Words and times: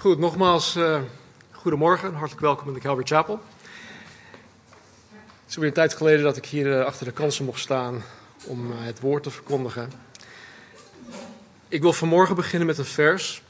Goed, 0.00 0.18
nogmaals, 0.18 0.76
uh, 0.76 1.00
goedemorgen. 1.52 2.14
Hartelijk 2.14 2.40
welkom 2.40 2.68
in 2.68 2.74
de 2.74 2.80
Calvary 2.80 3.06
Chapel. 3.06 3.40
Het 5.10 5.48
is 5.48 5.56
weer 5.56 5.66
een 5.66 5.72
tijd 5.72 5.94
geleden 5.94 6.24
dat 6.24 6.36
ik 6.36 6.46
hier 6.46 6.66
uh, 6.66 6.84
achter 6.84 7.06
de 7.06 7.12
kansen 7.12 7.44
mocht 7.44 7.60
staan 7.60 8.02
om 8.44 8.70
uh, 8.70 8.76
het 8.78 9.00
woord 9.00 9.22
te 9.22 9.30
verkondigen. 9.30 9.92
Ik 11.68 11.82
wil 11.82 11.92
vanmorgen 11.92 12.34
beginnen 12.34 12.66
met 12.66 12.78
een 12.78 12.84
vers 12.84 13.42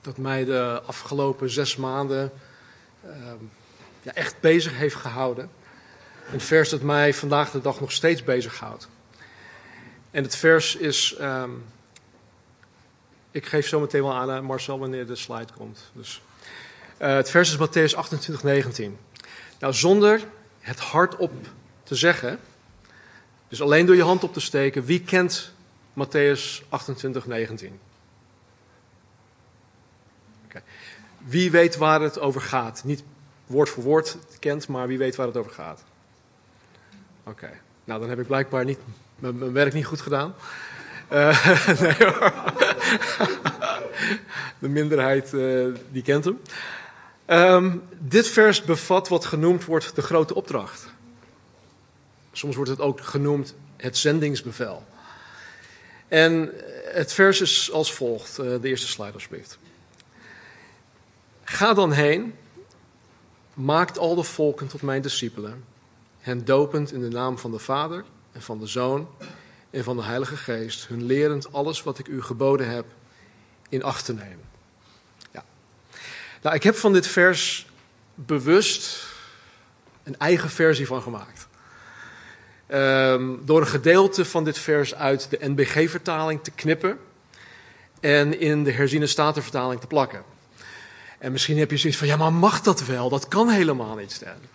dat 0.00 0.16
mij 0.16 0.44
de 0.44 0.82
afgelopen 0.86 1.50
zes 1.50 1.76
maanden 1.76 2.32
ja, 4.02 4.12
echt 4.14 4.40
bezig 4.40 4.76
heeft 4.76 4.96
gehouden. 4.96 5.50
Een 6.32 6.40
vers 6.40 6.68
dat 6.68 6.82
mij 6.82 7.14
vandaag 7.14 7.50
de 7.50 7.60
dag 7.60 7.80
nog 7.80 7.92
steeds 7.92 8.24
bezighoudt. 8.24 8.88
En 10.10 10.22
het 10.22 10.36
vers 10.36 10.76
is 10.76 11.16
um, 11.20 11.64
ik 13.34 13.46
geef 13.46 13.66
zo 13.66 13.80
meteen 13.80 14.02
wel 14.02 14.14
aan 14.14 14.30
aan 14.30 14.44
Marcel 14.44 14.78
wanneer 14.78 15.06
de 15.06 15.16
slide 15.16 15.52
komt. 15.56 15.90
Dus, 15.92 16.22
uh, 16.98 17.14
het 17.14 17.30
vers 17.30 17.50
is 17.50 17.68
Matthäus 17.68 17.96
28, 17.96 18.42
19. 18.42 18.98
Nou, 19.58 19.72
zonder 19.72 20.26
het 20.60 20.78
hardop 20.78 21.32
te 21.82 21.94
zeggen, 21.94 22.38
dus 23.48 23.62
alleen 23.62 23.86
door 23.86 23.96
je 23.96 24.02
hand 24.02 24.24
op 24.24 24.32
te 24.32 24.40
steken, 24.40 24.84
wie 24.84 25.00
kent 25.00 25.52
Matthäus 25.92 26.68
28, 26.68 27.26
19? 27.26 27.80
Okay. 30.44 30.62
Wie 31.18 31.50
weet 31.50 31.76
waar 31.76 32.00
het 32.00 32.18
over 32.18 32.40
gaat? 32.40 32.84
Niet 32.84 33.02
woord 33.46 33.68
voor 33.68 33.82
woord 33.82 34.16
kent, 34.38 34.68
maar 34.68 34.86
wie 34.86 34.98
weet 34.98 35.16
waar 35.16 35.26
het 35.26 35.36
over 35.36 35.52
gaat? 35.52 35.84
Oké, 37.24 37.50
nou 37.84 38.00
dan 38.00 38.08
heb 38.08 38.18
ik 38.18 38.26
blijkbaar 38.26 38.64
niet, 38.64 38.78
mijn 39.18 39.52
werk 39.52 39.72
niet 39.72 39.86
goed 39.86 40.00
gedaan. 40.00 40.34
Uh, 41.14 41.56
nee 41.80 41.94
hoor. 41.98 42.32
De 44.58 44.68
minderheid 44.68 45.32
uh, 45.32 45.74
die 45.90 46.02
kent 46.02 46.24
hem. 46.24 46.40
Um, 47.26 47.82
dit 47.98 48.28
vers 48.28 48.64
bevat 48.64 49.08
wat 49.08 49.24
genoemd 49.24 49.64
wordt 49.64 49.94
de 49.94 50.02
grote 50.02 50.34
opdracht. 50.34 50.86
Soms 52.32 52.56
wordt 52.56 52.70
het 52.70 52.80
ook 52.80 53.00
genoemd 53.00 53.54
het 53.76 53.96
zendingsbevel. 53.96 54.86
En 56.08 56.50
het 56.84 57.12
vers 57.12 57.40
is 57.40 57.72
als 57.72 57.92
volgt. 57.92 58.38
Uh, 58.38 58.60
de 58.60 58.68
eerste 58.68 58.88
slide 58.88 59.12
alsjeblieft. 59.12 59.58
Ga 61.44 61.74
dan 61.74 61.92
heen, 61.92 62.34
maakt 63.54 63.98
al 63.98 64.14
de 64.14 64.22
volken 64.22 64.66
tot 64.66 64.82
mijn 64.82 65.02
discipelen, 65.02 65.64
hen 66.20 66.44
dopend 66.44 66.92
in 66.92 67.00
de 67.00 67.08
naam 67.08 67.38
van 67.38 67.50
de 67.50 67.58
Vader 67.58 68.04
en 68.32 68.42
van 68.42 68.58
de 68.58 68.66
Zoon 68.66 69.08
en 69.74 69.84
van 69.84 69.96
de 69.96 70.02
Heilige 70.02 70.36
Geest, 70.36 70.86
hun 70.86 71.04
lerend 71.04 71.52
alles 71.52 71.82
wat 71.82 71.98
ik 71.98 72.08
u 72.08 72.22
geboden 72.22 72.68
heb 72.70 72.84
in 73.68 73.82
acht 73.82 74.04
te 74.04 74.14
nemen. 74.14 74.44
Ja. 75.30 75.44
Nou, 76.42 76.54
ik 76.54 76.62
heb 76.62 76.76
van 76.76 76.92
dit 76.92 77.06
vers 77.06 77.66
bewust 78.14 79.06
een 80.02 80.18
eigen 80.18 80.50
versie 80.50 80.86
van 80.86 81.02
gemaakt. 81.02 81.46
Um, 82.68 83.40
door 83.44 83.60
een 83.60 83.66
gedeelte 83.66 84.24
van 84.24 84.44
dit 84.44 84.58
vers 84.58 84.94
uit 84.94 85.30
de 85.30 85.38
NBG-vertaling 85.40 86.42
te 86.42 86.50
knippen 86.50 86.98
en 88.00 88.40
in 88.40 88.64
de 88.64 88.72
herziene 88.72 89.06
statenvertaling 89.06 89.80
te 89.80 89.86
plakken. 89.86 90.22
En 91.18 91.32
misschien 91.32 91.58
heb 91.58 91.70
je 91.70 91.76
zoiets 91.76 91.98
van, 91.98 92.08
ja, 92.08 92.16
maar 92.16 92.32
mag 92.32 92.60
dat 92.60 92.84
wel? 92.84 93.08
Dat 93.08 93.28
kan 93.28 93.48
helemaal 93.48 93.96
niet, 93.96 94.12
Stan. 94.12 94.53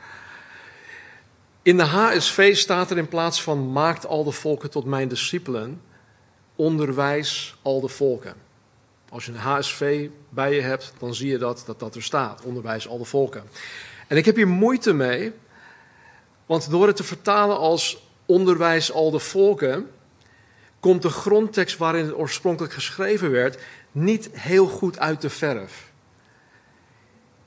In 1.69 1.77
de 1.77 1.83
HSV 1.83 2.55
staat 2.55 2.91
er 2.91 2.97
in 2.97 3.07
plaats 3.07 3.43
van 3.43 3.71
maakt 3.71 4.05
al 4.05 4.23
de 4.23 4.31
volken 4.31 4.69
tot 4.69 4.85
mijn 4.85 5.07
discipelen, 5.07 5.81
onderwijs 6.55 7.57
al 7.61 7.81
de 7.81 7.87
volken. 7.87 8.33
Als 9.09 9.25
je 9.25 9.31
een 9.31 9.37
HSV 9.37 10.09
bij 10.29 10.55
je 10.55 10.61
hebt, 10.61 10.93
dan 10.99 11.15
zie 11.15 11.29
je 11.29 11.37
dat, 11.37 11.65
dat 11.77 11.95
er 11.95 12.03
staat, 12.03 12.43
onderwijs 12.43 12.87
al 12.87 12.97
de 12.97 13.05
volken. 13.05 13.43
En 14.07 14.17
ik 14.17 14.25
heb 14.25 14.35
hier 14.35 14.47
moeite 14.47 14.93
mee, 14.93 15.31
want 16.45 16.69
door 16.69 16.87
het 16.87 16.95
te 16.95 17.03
vertalen 17.03 17.57
als 17.57 18.07
onderwijs 18.25 18.91
al 18.91 19.11
de 19.11 19.19
volken, 19.19 19.89
komt 20.79 21.01
de 21.01 21.09
grondtekst 21.09 21.77
waarin 21.77 22.05
het 22.05 22.15
oorspronkelijk 22.15 22.73
geschreven 22.73 23.31
werd 23.31 23.61
niet 23.91 24.29
heel 24.31 24.67
goed 24.67 24.99
uit 24.99 25.21
de 25.21 25.29
verf. 25.29 25.91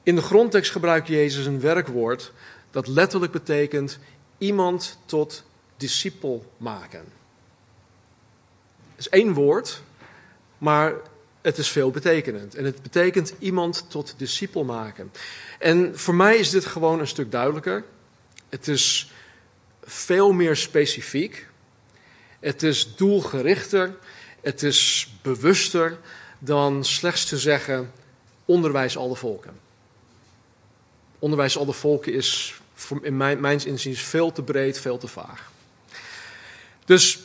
In 0.02 0.14
de 0.14 0.22
grondtekst 0.22 0.72
gebruikt 0.72 1.08
Jezus 1.08 1.46
een 1.46 1.60
werkwoord 1.60 2.32
dat 2.72 2.86
letterlijk 2.86 3.32
betekent 3.32 3.98
iemand 4.42 4.98
tot 5.04 5.42
discipel 5.76 6.52
maken. 6.56 7.04
Het 8.90 8.98
is 8.98 9.08
één 9.08 9.32
woord, 9.32 9.82
maar 10.58 10.94
het 11.40 11.58
is 11.58 11.68
veelbetekenend. 11.68 12.54
En 12.54 12.64
het 12.64 12.82
betekent 12.82 13.34
iemand 13.38 13.84
tot 13.88 14.14
discipel 14.16 14.64
maken. 14.64 15.12
En 15.58 15.98
voor 15.98 16.14
mij 16.14 16.36
is 16.36 16.50
dit 16.50 16.66
gewoon 16.66 17.00
een 17.00 17.06
stuk 17.06 17.30
duidelijker. 17.30 17.84
Het 18.48 18.68
is 18.68 19.10
veel 19.84 20.32
meer 20.32 20.56
specifiek. 20.56 21.46
Het 22.40 22.62
is 22.62 22.96
doelgerichter. 22.96 23.98
Het 24.40 24.62
is 24.62 25.12
bewuster 25.22 25.98
dan 26.38 26.84
slechts 26.84 27.24
te 27.24 27.38
zeggen 27.38 27.92
onderwijs 28.44 28.96
alle 28.96 29.16
volken. 29.16 29.60
Onderwijs 31.18 31.58
alle 31.58 31.72
volken 31.72 32.12
is 32.12 32.61
in 33.02 33.16
mijn, 33.16 33.40
mijns 33.40 33.64
inziens 33.64 34.00
veel 34.00 34.32
te 34.32 34.42
breed, 34.42 34.80
veel 34.80 34.98
te 34.98 35.08
vaag. 35.08 35.50
Dus 36.84 37.20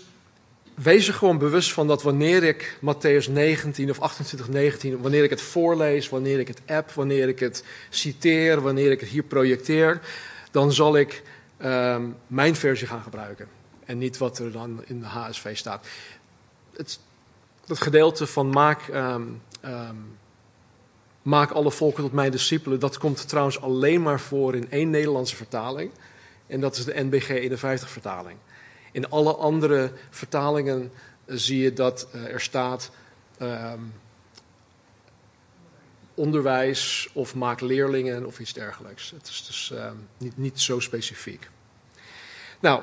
wees 0.73 1.07
er 1.07 1.13
gewoon 1.13 1.37
bewust 1.37 1.73
van 1.73 1.87
dat 1.87 2.03
wanneer 2.03 2.43
ik 2.43 2.77
Matthäus 2.79 3.31
19 3.31 3.89
of 3.89 3.99
28, 3.99 4.49
19, 4.49 5.01
wanneer 5.01 5.23
ik 5.23 5.29
het 5.29 5.41
voorlees, 5.41 6.09
wanneer 6.09 6.39
ik 6.39 6.47
het 6.47 6.61
app, 6.65 6.91
wanneer 6.91 7.27
ik 7.27 7.39
het 7.39 7.63
citeer, 7.89 8.61
wanneer 8.61 8.91
ik 8.91 8.99
het 8.99 9.09
hier 9.09 9.23
projecteer, 9.23 10.01
dan 10.51 10.73
zal 10.73 10.97
ik 10.97 11.23
um, 11.63 12.15
mijn 12.27 12.55
versie 12.55 12.87
gaan 12.87 13.01
gebruiken. 13.01 13.47
En 13.85 13.97
niet 13.97 14.17
wat 14.17 14.39
er 14.39 14.51
dan 14.51 14.83
in 14.85 14.99
de 14.99 15.05
HSV 15.05 15.57
staat. 15.57 15.87
Het, 16.75 16.99
dat 17.65 17.81
gedeelte 17.81 18.27
van 18.27 18.49
maak, 18.49 18.87
um, 18.87 19.41
um, 19.65 20.17
maak 21.27 21.51
alle 21.51 21.71
volken 21.71 22.03
tot 22.03 22.11
mijn 22.11 22.31
discipelen, 22.31 22.79
dat 22.79 22.97
komt 22.97 23.27
trouwens 23.27 23.61
alleen 23.61 24.01
maar 24.01 24.19
voor 24.19 24.55
in 24.55 24.71
één 24.71 24.89
Nederlandse 24.89 25.35
vertaling. 25.35 25.91
En 26.47 26.59
dat 26.59 26.75
is 26.77 26.85
de 26.85 27.03
NBG 27.03 27.29
51 27.29 27.89
vertaling. 27.89 28.37
In 28.91 29.09
alle 29.09 29.35
andere 29.35 29.91
vertalingen 30.09 30.91
zie 31.25 31.61
je 31.61 31.73
dat 31.73 32.07
uh, 32.15 32.33
er 32.33 32.41
staat 32.41 32.91
um, 33.41 33.93
onderwijs 36.13 37.09
of 37.13 37.35
maak 37.35 37.61
leerlingen 37.61 38.25
of 38.25 38.39
iets 38.39 38.53
dergelijks. 38.53 39.11
Het 39.11 39.27
is 39.27 39.45
dus 39.45 39.71
uh, 39.73 39.91
niet, 40.17 40.37
niet 40.37 40.61
zo 40.61 40.79
specifiek. 40.79 41.49
Nou, 42.59 42.81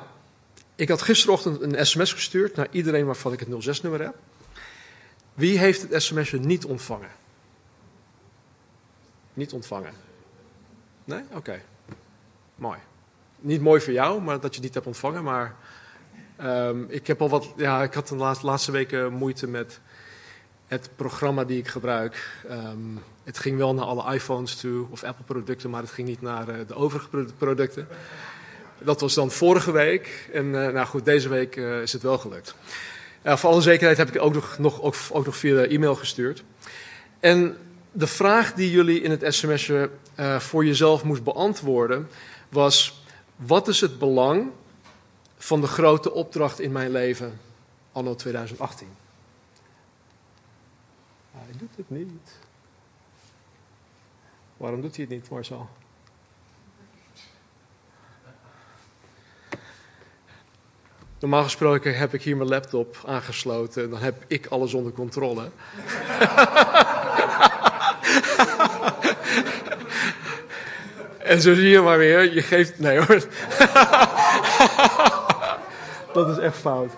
ik 0.75 0.89
had 0.89 1.03
gisterochtend 1.03 1.61
een 1.61 1.87
sms 1.87 2.13
gestuurd 2.13 2.57
naar 2.57 2.69
iedereen 2.71 3.07
waarvan 3.07 3.33
ik 3.33 3.41
het 3.41 3.79
06-nummer 3.79 4.03
heb. 4.03 4.15
Wie 5.35 5.59
heeft 5.59 5.83
het 5.83 6.03
sms'je 6.03 6.39
niet 6.39 6.65
ontvangen? 6.65 7.23
Niet 9.35 9.53
ontvangen. 9.53 9.93
Nee? 11.05 11.23
Oké. 11.33 11.61
Mooi. 12.55 12.79
Niet 13.41 13.61
mooi 13.61 13.81
voor 13.81 13.93
jou, 13.93 14.23
maar 14.23 14.41
dat 14.41 14.55
je 14.55 14.61
niet 14.61 14.75
hebt 14.75 14.87
ontvangen, 14.87 15.25
maar 15.25 15.55
Um, 16.43 16.87
ik 16.89 17.07
heb 17.07 17.21
al 17.21 17.29
wat, 17.29 17.53
ja, 17.57 17.83
ik 17.83 17.95
had 17.95 18.09
de 18.09 18.17
laatste, 18.17 18.47
laatste 18.47 18.73
weken 18.73 19.13
moeite 19.13 19.47
met 19.47 19.81
het 20.67 20.91
programma 20.97 21.45
die 21.45 21.59
ik 21.59 21.69
gebruik. 21.69 22.43
Um, 22.51 23.03
het 23.25 23.39
ging 23.39 23.57
wel 23.57 23.75
naar 23.75 23.85
alle 23.85 24.15
iPhones 24.15 24.57
toe 24.57 24.87
of 24.91 25.03
Apple 25.03 25.25
producten, 25.25 25.71
maar 25.71 25.81
het 25.83 25.91
ging 25.91 26.09
niet 26.09 26.21
naar 26.21 26.49
uh, 26.49 26.55
de 26.67 26.75
overige 26.75 27.09
producten. 27.39 27.89
Dat 28.79 29.01
was 29.01 29.15
dan 29.15 29.31
vorige 29.31 29.73
week. 29.73 30.29
En 30.33 30.45
uh, 30.45 30.53
nou 30.53 30.87
goed, 30.87 31.05
deze 31.05 31.29
week 31.29 31.57
uh, 31.57 31.83
is 31.83 31.93
het 31.93 32.03
wel 32.03 32.19
gelukt. 32.19 32.55
voor 33.23 33.51
alle 33.51 33.61
zekerheid 33.61 33.99
heb 33.99 34.09
ik 34.09 34.21
ook 34.21 34.35
nog, 34.35 34.59
nog, 34.59 34.83
ook, 34.83 35.25
nog 35.25 35.37
via 35.37 35.65
e-mail 35.65 35.95
gestuurd. 35.95 36.45
En 37.21 37.57
de 37.95 38.07
vraag 38.07 38.55
die 38.55 38.71
jullie 38.71 39.01
in 39.01 39.11
het 39.11 39.35
sms'je 39.35 39.91
voor 40.39 40.65
jezelf 40.65 41.05
moest 41.05 41.23
beantwoorden 41.23 42.09
was: 42.49 43.03
wat 43.37 43.69
is 43.69 43.81
het 43.81 43.99
belang 43.99 44.51
van 45.37 45.61
de 45.61 45.67
grote 45.67 46.13
opdracht 46.13 46.61
in 46.61 46.73
mijn 46.73 46.91
leven 46.91 47.41
anno 47.93 48.15
2018. 48.15 48.89
Hij 51.33 51.59
doet 51.59 51.77
het 51.77 51.91
niet. 51.91 52.39
Waarom 54.57 54.81
doet 54.81 54.97
hij 54.97 55.05
het 55.05 55.15
niet, 55.15 55.31
Marcel? 55.31 55.69
Normaal 61.19 61.43
gesproken 61.43 61.97
heb 61.97 62.15
ik 62.15 62.23
hier 62.23 62.37
mijn 62.37 62.49
laptop 62.49 63.03
aangesloten 63.07 63.85
en 63.85 63.91
dan 63.91 64.01
heb 64.01 64.25
ik 64.27 64.47
alles 64.47 64.75
onder 64.75 64.93
controle. 64.93 65.51
en 71.33 71.41
zo 71.41 71.55
zie 71.55 71.69
je 71.69 71.81
maar 71.81 71.99
weer, 71.99 72.35
je 72.35 72.43
geeft. 72.43 72.79
Nee 72.79 72.99
hoor. 72.99 73.07
Dat 76.15 76.29
is 76.29 76.39
echt 76.39 76.57
fout. 76.57 76.93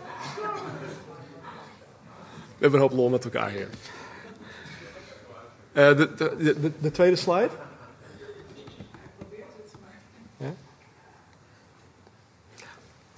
We 2.56 2.62
hebben 2.62 2.80
een 2.80 2.86
hoop 2.86 2.96
lol 2.96 3.08
met 3.08 3.24
elkaar 3.24 3.50
hier. 3.50 3.68
Uh, 5.72 5.96
de, 5.96 6.14
de, 6.14 6.60
de, 6.60 6.72
de, 6.78 6.90
tweede 6.90 7.16
slide. 7.16 7.50
Ja? 10.36 10.54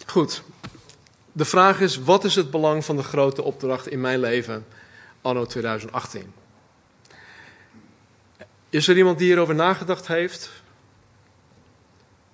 Goed. 0.07 0.43
De 1.33 1.45
vraag 1.45 1.81
is: 1.81 1.99
wat 1.99 2.25
is 2.25 2.35
het 2.35 2.51
belang 2.51 2.85
van 2.85 2.97
de 2.97 3.03
grote 3.03 3.43
opdracht 3.43 3.89
in 3.89 4.01
mijn 4.01 4.19
leven 4.19 4.67
anno 5.23 5.45
2018? 5.45 6.33
Is 8.71 8.89
er 8.89 8.97
iemand 8.97 9.19
die 9.19 9.27
hierover 9.27 9.55
nagedacht 9.55 10.07
heeft? 10.07 10.51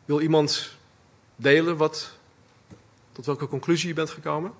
Wil 0.04 0.20
iemand 0.20 0.76
delen 1.36 1.76
wat, 1.76 2.10
tot 3.12 3.26
welke 3.26 3.48
conclusie 3.48 3.88
je 3.88 3.94
bent 3.94 4.10
gekomen? 4.10 4.52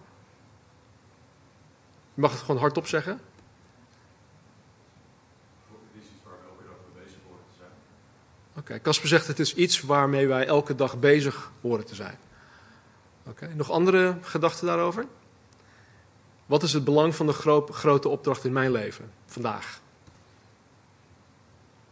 Je 2.15 2.21
mag 2.21 2.31
het 2.31 2.41
gewoon 2.41 2.61
hardop 2.61 2.87
zeggen. 2.87 3.21
Oké, 8.51 8.59
okay, 8.59 8.81
Casper 8.81 9.09
zegt 9.09 9.27
het 9.27 9.39
is 9.39 9.55
iets 9.55 9.81
waarmee 9.81 10.27
wij 10.27 10.47
elke 10.47 10.75
dag 10.75 10.99
bezig 10.99 11.51
horen 11.61 11.85
te 11.85 11.95
zijn. 11.95 12.19
Oké, 13.27 13.55
nog 13.55 13.71
andere 13.71 14.19
gedachten 14.21 14.67
daarover? 14.67 15.07
Wat 16.47 16.63
is 16.63 16.73
het 16.73 16.85
belang 16.85 17.15
van 17.15 17.27
de 17.27 17.33
gro 17.33 17.67
grote 17.71 18.09
opdracht 18.09 18.45
in 18.45 18.53
mijn 18.53 18.71
leven 18.71 19.11
vandaag? 19.27 19.81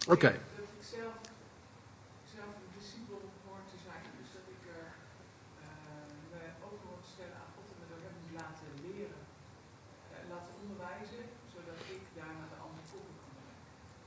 Oké. 0.03 0.13
Okay. 0.15 0.37
Dat 0.57 0.69
ik 0.79 0.85
zelf, 0.97 1.15
zelf 2.35 2.53
een 2.61 2.73
discipel 2.79 3.21
hoor 3.47 3.63
te 3.73 3.79
zijn. 3.87 4.03
Dus 4.21 4.31
dat 4.37 4.47
ik 4.55 4.63
uh, 4.67 4.79
me 6.33 6.41
open 6.67 6.87
moet 6.93 7.07
stellen 7.15 7.37
aan 7.43 7.53
God 7.57 7.67
en 7.81 7.87
door 7.91 8.03
hem 8.07 8.15
moet 8.23 8.35
laten 8.41 8.69
leren, 8.87 9.21
uh, 10.13 10.17
laten 10.33 10.53
onderwijzen, 10.63 11.23
zodat 11.55 11.79
ik 11.95 12.03
daarna 12.19 12.45
de 12.55 12.61
andere 12.67 12.85
kant 12.91 13.11
kan. 13.23 13.35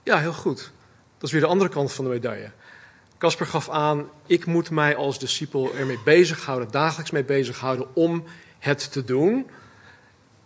Ja, 0.09 0.17
heel 0.25 0.39
goed. 0.45 0.61
Dat 1.17 1.25
is 1.27 1.31
weer 1.31 1.45
de 1.47 1.53
andere 1.55 1.71
kant 1.77 1.89
van 1.93 2.05
de 2.05 2.11
medaille. 2.11 2.51
Casper 3.17 3.45
gaf 3.45 3.69
aan, 3.69 4.09
ik 4.25 4.45
moet 4.45 4.69
mij 4.69 4.95
als 4.95 5.19
discipel 5.19 5.75
ermee 5.75 5.99
bezighouden, 6.05 6.71
dagelijks 6.71 7.11
mee 7.11 7.23
bezighouden 7.23 7.95
om 7.95 8.23
het 8.59 8.91
te 8.91 9.03
doen. 9.03 9.49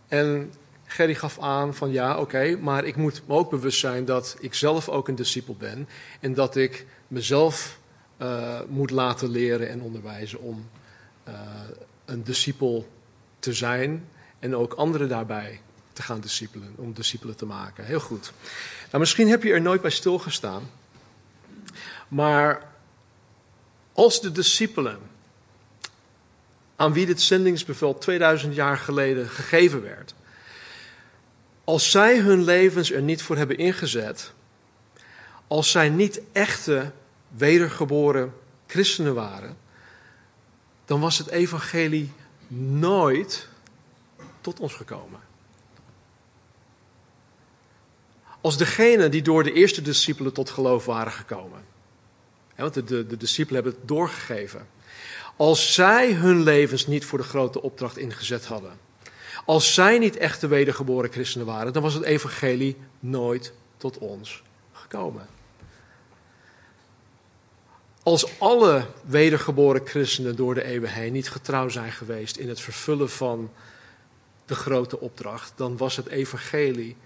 En 0.08 0.54
Gerry 0.92 1.16
gaf 1.16 1.40
aan 1.40 1.76
van 1.76 1.92
ja, 1.92 2.18
oké, 2.18 2.58
maar 2.62 2.86
ik 2.86 2.96
moet 2.96 3.22
me 3.26 3.34
ook 3.34 3.50
bewust 3.50 3.80
zijn 3.80 4.06
dat 4.06 4.38
ik 4.40 4.54
zelf 4.54 4.90
ook 4.90 5.08
een 5.08 5.16
discipel 5.16 5.56
ben. 5.56 5.88
En 6.20 6.34
dat 6.34 6.56
ik 6.56 6.86
mezelf 7.08 7.80
uh, 8.22 8.60
moet 8.68 8.92
laten 8.92 9.30
leren 9.30 9.70
en 9.70 9.82
onderwijzen 9.82 10.40
om 10.40 10.70
uh, 11.28 11.34
een 12.06 12.24
discipel 12.24 12.88
te 13.40 13.54
zijn. 13.54 14.08
En 14.40 14.56
ook 14.56 14.74
anderen 14.74 15.10
daarbij 15.10 15.62
te 15.94 16.02
gaan 16.02 16.20
discipelen, 16.20 16.74
om 16.76 16.94
discipelen 16.94 17.36
te 17.36 17.46
maken. 17.46 17.86
Heel 17.86 18.00
goed. 18.00 18.32
Nou, 18.86 19.00
misschien 19.00 19.30
heb 19.30 19.44
je 19.44 19.52
er 19.52 19.62
nooit 19.62 19.82
bij 19.82 19.92
stilgestaan. 19.92 20.70
Maar 22.08 22.64
als 23.94 24.22
de 24.22 24.32
discipelen 24.32 25.00
aan 26.76 26.94
wie 26.94 27.06
dit 27.06 27.22
zendingsbevel 27.22 27.98
2000 27.98 28.56
jaar 28.56 28.78
geleden 28.78 29.30
gegeven 29.30 29.82
werd, 29.82 30.14
als 31.70 31.92
zij 31.92 32.20
hun 32.20 32.44
levens 32.44 32.92
er 32.92 33.02
niet 33.02 33.22
voor 33.22 33.38
hebben 33.38 33.58
ingezet, 33.58 34.34
als 35.48 35.72
zij 35.72 35.90
niet 35.90 36.22
echte 36.32 36.92
wedergeboren 37.28 38.34
christenen 38.68 39.14
waren, 39.14 39.58
dan 40.86 41.00
was 41.00 41.18
het 41.18 41.28
evangelie 41.28 42.12
nooit 42.48 43.48
tot 44.42 44.60
ons 44.60 44.74
gekomen. 44.74 45.20
Als 48.42 48.58
degene 48.58 49.10
die 49.10 49.22
door 49.22 49.44
de 49.44 49.54
eerste 49.54 49.82
discipelen 49.82 50.34
tot 50.34 50.50
geloof 50.50 50.86
waren 50.86 51.12
gekomen. 51.12 51.66
want 52.56 52.74
de, 52.74 52.84
de, 52.84 53.08
de 53.08 53.18
discipelen 53.18 53.62
hebben 53.64 53.80
het 53.80 53.90
doorgegeven. 53.90 54.68
Als 55.36 55.74
zij 55.74 56.14
hun 56.14 56.44
levens 56.44 56.88
niet 56.88 57.06
voor 57.06 57.18
de 57.18 57.24
grote 57.24 57.62
opdracht 57.62 57.98
ingezet 57.98 58.46
hadden 58.46 58.88
als 59.46 59.74
zij 59.74 60.00
niet 60.00 60.18
echte 60.18 60.48
wedergeboren 60.48 61.12
christenen 61.12 61.46
waren, 61.48 61.74
dan 61.74 61.82
was 61.82 61.94
het 61.94 62.04
evangelie 62.04 62.78
nooit 63.00 63.54
tot 63.78 63.98
ons 63.98 64.44
gekomen. 64.72 65.28
Als 68.04 68.40
alle 68.40 68.86
wedergeboren 69.06 69.88
christenen 69.88 70.36
door 70.36 70.54
de 70.54 70.64
eeuwen 70.64 70.92
heen 70.92 71.14
niet 71.14 71.30
getrouw 71.30 71.70
zijn 71.70 71.92
geweest 71.92 72.38
in 72.38 72.50
het 72.50 72.60
vervullen 72.60 73.10
van 73.10 73.52
de 74.46 74.56
grote 74.56 75.00
opdracht, 75.00 75.54
dan 75.56 75.78
was 75.78 75.96
het 75.96 76.08
evangelie 76.08 76.98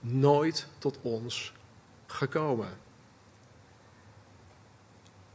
nooit 0.00 0.66
tot 0.78 0.98
ons 1.02 1.52
gekomen. 2.06 2.68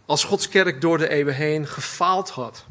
Als 0.06 0.24
Gods 0.24 0.50
kerk 0.50 0.82
door 0.82 0.98
de 0.98 1.10
eeuwen 1.10 1.36
heen 1.36 1.68
gefaald 1.68 2.30
had 2.30 2.66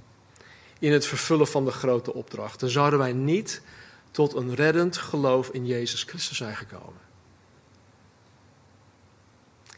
in 0.82 0.92
het 0.92 1.06
vervullen 1.06 1.46
van 1.46 1.64
de 1.64 1.70
grote 1.70 2.14
opdracht, 2.14 2.60
dan 2.60 2.68
zouden 2.68 2.98
wij 2.98 3.12
niet 3.12 3.62
tot 4.10 4.34
een 4.34 4.54
reddend 4.54 4.96
geloof 4.96 5.48
in 5.48 5.66
Jezus 5.66 6.02
Christus 6.02 6.36
zijn 6.36 6.56
gekomen. 6.56 7.00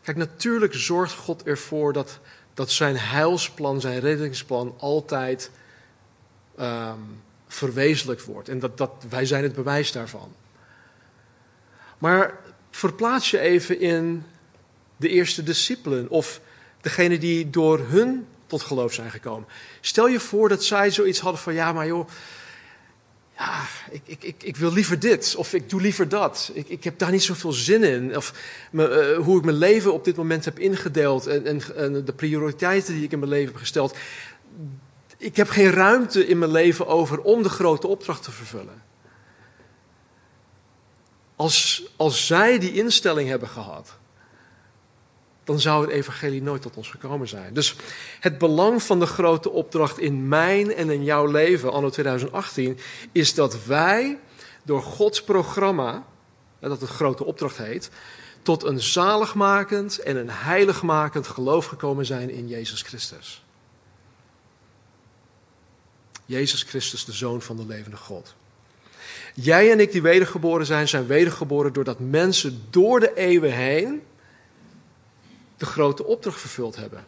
Kijk, 0.03 0.17
natuurlijk 0.17 0.75
zorgt 0.75 1.15
God 1.15 1.43
ervoor 1.43 1.93
dat, 1.93 2.19
dat 2.55 2.71
zijn 2.71 2.97
heilsplan, 2.97 3.81
zijn 3.81 4.01
reddingsplan 4.01 4.75
altijd 4.79 5.51
um, 6.61 7.23
wordt. 8.27 8.49
En 8.49 8.59
dat, 8.59 8.79
dat, 8.79 8.91
wij 9.09 9.27
zijn 9.27 9.43
het 9.43 9.55
bewijs 9.55 9.93
daarvan. 9.93 10.35
Maar 11.99 12.39
verplaats 12.71 13.31
je 13.31 13.39
even 13.39 13.81
in 13.81 14.25
de 14.97 15.09
eerste 15.09 15.43
discipelen 15.43 16.09
of 16.09 16.41
degene 16.81 17.19
die 17.19 17.50
door 17.50 17.79
hun 17.79 18.27
tot 18.46 18.62
geloof 18.62 18.93
zijn 18.93 19.11
gekomen. 19.11 19.49
Stel 19.81 20.08
je 20.08 20.20
voor 20.20 20.49
dat 20.49 20.64
zij 20.64 20.91
zoiets 20.91 21.20
hadden 21.20 21.41
van, 21.41 21.55
ja 21.55 21.73
maar 21.73 21.87
joh, 21.87 22.08
ja, 23.38 23.62
ik, 23.91 24.02
ik, 24.05 24.25
ik, 24.25 24.43
ik, 24.43 24.56
wil 24.56 24.73
liever 24.73 24.99
dit 24.99 25.35
of 25.37 25.52
ik 25.52 25.70
doe 25.70 25.81
liever 25.81 26.08
dat. 26.08 26.50
Ik, 26.55 26.69
ik 26.69 26.85
heb 26.85 26.99
daar 26.99 27.11
niet 27.11 27.23
zoveel 27.23 27.52
zin 27.52 27.82
in. 27.82 28.17
Of 28.17 28.35
me, 28.70 29.17
uh, 29.17 29.25
hoe 29.25 29.38
ik 29.38 29.44
mijn 29.44 29.56
leven 29.56 29.93
op 29.93 30.05
dit 30.05 30.17
moment 30.17 30.44
heb 30.44 30.58
ingedeeld 30.58 31.26
en, 31.26 31.46
en, 31.46 31.76
en, 31.76 32.05
de 32.05 32.12
prioriteiten 32.12 32.94
die 32.94 33.05
ik 33.05 33.12
in 33.12 33.19
mijn 33.19 33.31
leven 33.31 33.52
heb 33.52 33.56
gesteld. 33.56 33.96
Ik 35.17 35.37
heb 35.37 35.49
geen 35.49 35.70
ruimte 35.70 36.26
in 36.26 36.38
mijn 36.38 36.50
leven 36.50 36.87
over 36.87 37.20
om 37.20 37.43
de 37.43 37.49
grote 37.49 37.87
opdracht 37.87 38.23
te 38.23 38.31
vervullen. 38.31 38.83
Als, 41.37 41.85
als 41.97 42.26
zij 42.26 42.59
die 42.59 42.73
instelling 42.73 43.28
hebben 43.28 43.49
gehad, 43.49 43.97
dan 45.45 45.61
zou 45.61 45.83
het 45.83 45.91
evangelie 45.91 46.43
nooit 46.43 46.63
tot 46.63 46.77
ons 46.77 46.91
gekomen 46.91 47.29
zijn. 47.29 47.55
Dus 47.55 47.77
het 48.21 48.39
belang 48.39 48.83
van 48.83 48.99
de 49.01 49.07
grote 49.07 49.51
opdracht 49.51 49.99
in 49.99 50.29
mijn 50.29 50.75
en 50.75 50.91
in 50.91 51.05
jouw 51.05 51.27
leven, 51.27 51.73
anno 51.73 51.91
2018, 51.91 52.79
is 53.13 53.35
dat 53.35 53.65
wij 53.65 54.19
door 54.63 54.83
Gods 54.83 55.23
programma, 55.23 56.05
dat 56.61 56.81
het 56.81 56.91
grote 56.91 57.25
opdracht 57.25 57.57
heet, 57.57 57.91
tot 58.43 58.65
een 58.65 58.81
zaligmakend 58.81 59.99
en 59.99 60.17
een 60.17 60.31
heiligmakend 60.31 61.27
geloof 61.27 61.67
gekomen 61.67 62.07
zijn 62.07 62.31
in 62.31 62.49
Jezus 62.49 62.83
Christus. 62.83 63.45
Jezus 66.27 66.63
Christus, 66.63 67.05
de 67.05 67.13
Zoon 67.13 67.43
van 67.43 67.57
de 67.57 67.67
levende 67.67 67.97
God. 67.97 68.35
Jij 69.35 69.71
en 69.71 69.81
ik 69.81 69.93
die 69.93 70.03
wedergeboren 70.03 70.67
zijn, 70.67 70.89
zijn 70.89 71.07
wedergeboren 71.07 71.73
doordat 71.73 71.99
mensen 71.99 72.63
door 72.71 73.01
de 73.01 73.15
eeuwen 73.15 73.53
heen 73.53 74.03
de 75.56 75.66
grote 75.66 76.04
opdracht 76.04 76.40
vervuld 76.40 76.76
hebben. 76.76 77.04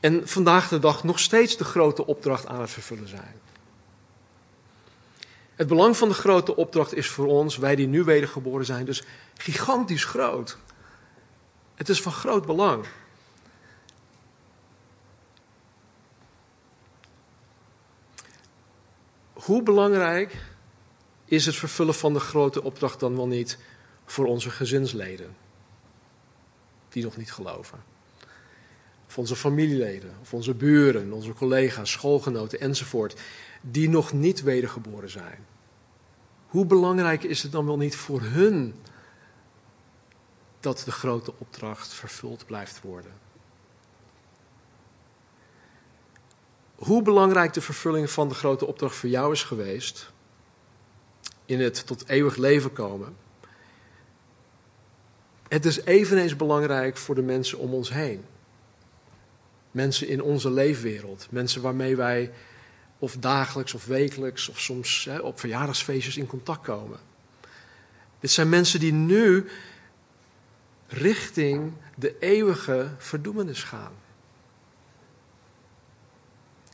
En 0.00 0.28
vandaag 0.28 0.68
de 0.68 0.78
dag 0.78 1.04
nog 1.04 1.18
steeds 1.18 1.56
de 1.56 1.64
grote 1.64 2.06
opdracht 2.06 2.46
aan 2.46 2.60
het 2.60 2.70
vervullen 2.70 3.08
zijn. 3.08 3.40
Het 5.54 5.68
belang 5.68 5.96
van 5.96 6.08
de 6.08 6.14
grote 6.14 6.56
opdracht 6.56 6.94
is 6.94 7.08
voor 7.08 7.26
ons, 7.26 7.56
wij 7.56 7.76
die 7.76 7.86
nu 7.86 8.04
wedergeboren 8.04 8.66
zijn, 8.66 8.84
dus 8.84 9.02
gigantisch 9.36 10.04
groot. 10.04 10.58
Het 11.74 11.88
is 11.88 12.02
van 12.02 12.12
groot 12.12 12.46
belang. 12.46 12.84
Hoe 19.32 19.62
belangrijk 19.62 20.36
is 21.24 21.46
het 21.46 21.56
vervullen 21.56 21.94
van 21.94 22.12
de 22.12 22.20
grote 22.20 22.62
opdracht 22.62 23.00
dan 23.00 23.16
wel 23.16 23.26
niet 23.26 23.58
voor 24.04 24.26
onze 24.26 24.50
gezinsleden? 24.50 25.36
Die 26.92 27.04
nog 27.04 27.16
niet 27.16 27.32
geloven. 27.32 27.82
Of 29.06 29.18
onze 29.18 29.36
familieleden, 29.36 30.14
of 30.20 30.34
onze 30.34 30.54
buren, 30.54 31.12
onze 31.12 31.32
collega's, 31.32 31.90
schoolgenoten 31.90 32.60
enzovoort, 32.60 33.20
die 33.60 33.88
nog 33.88 34.12
niet 34.12 34.42
wedergeboren 34.42 35.10
zijn. 35.10 35.46
Hoe 36.46 36.66
belangrijk 36.66 37.22
is 37.22 37.42
het 37.42 37.52
dan 37.52 37.66
wel 37.66 37.76
niet 37.76 37.96
voor 37.96 38.20
hun 38.20 38.74
dat 40.60 40.82
de 40.84 40.92
grote 40.92 41.32
opdracht 41.38 41.92
vervuld 41.92 42.46
blijft 42.46 42.80
worden? 42.80 43.12
Hoe 46.74 47.02
belangrijk 47.02 47.52
de 47.52 47.60
vervulling 47.60 48.10
van 48.10 48.28
de 48.28 48.34
grote 48.34 48.66
opdracht 48.66 48.96
voor 48.96 49.08
jou 49.08 49.32
is 49.32 49.42
geweest 49.42 50.12
in 51.46 51.60
het 51.60 51.86
tot 51.86 52.08
eeuwig 52.08 52.36
leven 52.36 52.72
komen, 52.72 53.16
Het 55.50 55.64
is 55.64 55.84
eveneens 55.84 56.36
belangrijk 56.36 56.96
voor 56.96 57.14
de 57.14 57.22
mensen 57.22 57.58
om 57.58 57.74
ons 57.74 57.92
heen. 57.92 58.24
Mensen 59.70 60.08
in 60.08 60.22
onze 60.22 60.50
leefwereld. 60.50 61.26
Mensen 61.30 61.62
waarmee 61.62 61.96
wij 61.96 62.32
of 62.98 63.16
dagelijks 63.16 63.74
of 63.74 63.86
wekelijks 63.86 64.48
of 64.48 64.60
soms 64.60 65.04
hè, 65.04 65.18
op 65.18 65.40
verjaardagsfeestjes 65.40 66.16
in 66.16 66.26
contact 66.26 66.62
komen. 66.62 66.98
Dit 68.20 68.30
zijn 68.30 68.48
mensen 68.48 68.80
die 68.80 68.92
nu 68.92 69.48
richting 70.86 71.72
de 71.96 72.18
eeuwige 72.18 72.90
verdoemenis 72.98 73.62
gaan. 73.62 73.92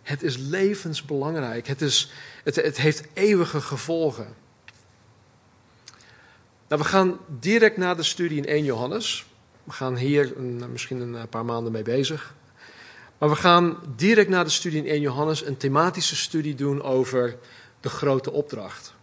Het 0.02 0.22
is 0.22 0.36
levensbelangrijk. 0.36 1.66
Het, 1.66 1.82
is, 1.82 2.12
het, 2.44 2.56
het 2.56 2.76
heeft 2.76 3.04
eeuwige 3.12 3.60
gevolgen. 3.60 4.34
Nou, 6.68 6.82
we 6.82 6.88
gaan 6.88 7.18
direct 7.40 7.76
na 7.76 7.94
de 7.94 8.02
studie 8.02 8.36
in 8.36 8.46
1 8.46 8.64
Johannes. 8.64 9.26
We 9.64 9.72
gaan 9.72 9.96
hier 9.96 10.36
een, 10.36 10.72
misschien 10.72 11.00
een 11.00 11.28
paar 11.28 11.44
maanden 11.44 11.72
mee 11.72 11.82
bezig. 11.82 12.34
Maar 13.18 13.28
we 13.28 13.36
gaan 13.36 13.78
direct 13.96 14.28
na 14.28 14.44
de 14.44 14.50
studie 14.50 14.84
in 14.84 14.90
1 14.90 15.00
Johannes 15.00 15.46
een 15.46 15.56
thematische 15.56 16.16
studie 16.16 16.54
doen 16.54 16.82
over 16.82 17.36
de 17.80 17.88
grote 17.88 18.32
opdracht. 18.32 18.94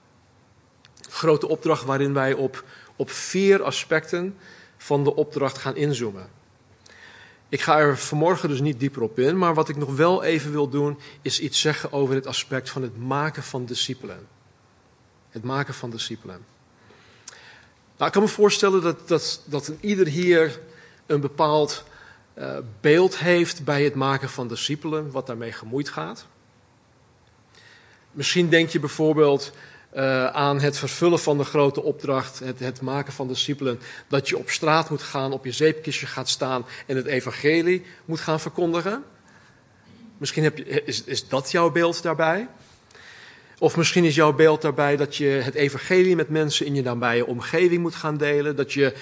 Grote 1.10 1.48
opdracht 1.48 1.84
waarin 1.84 2.13
wij 2.13 2.34
op, 2.34 2.63
op 2.96 3.10
vier 3.10 3.63
aspecten 3.63 4.38
van 4.77 5.03
de 5.03 5.15
opdracht 5.15 5.58
gaan 5.58 5.75
inzoomen. 5.75 6.29
Ik 7.50 7.62
ga 7.62 7.79
er 7.79 7.98
vanmorgen 7.98 8.50
dus 8.50 8.62
niet 8.62 8.79
dieper 8.79 9.01
op 9.01 9.20
in, 9.20 9.38
maar 9.38 9.53
wat 9.53 9.70
ik 9.70 9.75
nog 9.75 9.96
wel 9.96 10.24
even 10.24 10.51
wil 10.51 10.70
doen, 10.70 11.00
is 11.22 11.39
iets 11.39 11.60
zeggen 11.60 11.91
over 11.91 12.15
het 12.15 12.27
aspect 12.27 12.70
van 12.70 12.82
het 12.82 12.98
maken 12.98 13.43
van 13.43 13.65
discipelen. 13.65 14.27
Het 15.29 15.43
maken 15.43 15.74
van 15.74 15.89
discipelen. 15.89 16.53
Nou, 17.98 18.06
ik 18.06 18.12
kan 18.12 18.22
me 18.22 18.28
voorstellen 18.28 18.82
dat, 18.82 19.08
dat, 19.08 19.42
dat 19.46 19.72
ieder 19.80 20.08
hier 20.08 20.60
een 21.06 21.22
bepaald 21.22 21.84
uh, 22.38 22.58
beeld 22.82 23.18
heeft 23.18 23.64
bij 23.64 23.84
het 23.84 23.96
maken 23.96 24.30
van 24.30 24.48
discipelen, 24.48 25.12
wat 25.12 25.28
daarmee 25.28 25.52
gemoeid 25.52 25.90
gaat. 25.90 26.26
Misschien 28.12 28.50
denk 28.50 28.70
je 28.70 28.80
bijvoorbeeld 28.80 29.52
uh, 29.96 30.26
aan 30.26 30.60
het 30.60 30.78
vervullen 30.78 31.20
van 31.20 31.38
de 31.38 31.44
grote 31.44 31.82
opdracht, 31.82 32.40
het, 32.40 32.60
het, 32.60 32.82
maken 32.82 33.14
van 33.14 33.28
discipelen, 33.28 33.80
dat 34.08 34.30
je 34.30 34.38
op 34.38 34.50
straat 34.50 34.90
moet 34.90 35.02
gaan, 35.02 35.32
op 35.32 35.46
je 35.46 35.52
zeepkistje 35.52 36.06
gaat 36.06 36.30
staan 36.30 36.66
en 36.86 36.96
het 36.96 37.06
evangelie 37.06 37.86
moet 38.06 38.20
gaan 38.20 38.40
verkondigen. 38.40 39.04
Misschien 40.18 40.44
heb 40.44 40.58
je, 40.58 40.84
is, 40.84 41.04
is 41.04 41.28
dat 41.28 41.52
jouw 41.52 41.72
beeld 41.72 42.02
daarbij? 42.02 42.48
Of 43.63 43.77
misschien 43.77 44.03
is 44.03 44.15
jouw 44.15 44.34
beeld 44.34 44.62
daarbij 44.62 44.96
dat 44.98 45.15
je 45.15 45.25
het 45.25 45.53
evangelie 45.53 46.15
met 46.15 46.29
mensen 46.29 46.65
in 46.65 46.75
je 46.75 46.82
nabije 46.82 47.25
omgeving 47.25 47.82
moet 47.82 47.96
gaan 47.96 48.17
delen, 48.17 48.55
dat 48.55 48.74
je 48.74 48.93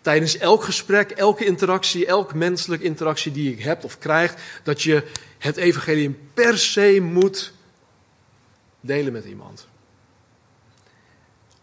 tijdens 0.00 0.38
elk 0.38 0.62
gesprek, 0.64 1.10
elke 1.10 1.44
interactie, 1.44 2.06
elke 2.06 2.36
menselijke 2.36 2.84
interactie 2.84 3.32
die 3.32 3.56
je 3.56 3.62
hebt 3.62 3.84
of 3.84 3.98
krijgt, 3.98 4.40
dat 4.62 4.82
je 4.82 5.04
het 5.38 5.56
evangelie 5.56 6.10
per 6.34 6.58
se 6.58 7.00
moet 7.02 7.52
delen 8.80 9.12
met 9.12 9.24
iemand. 9.24 9.66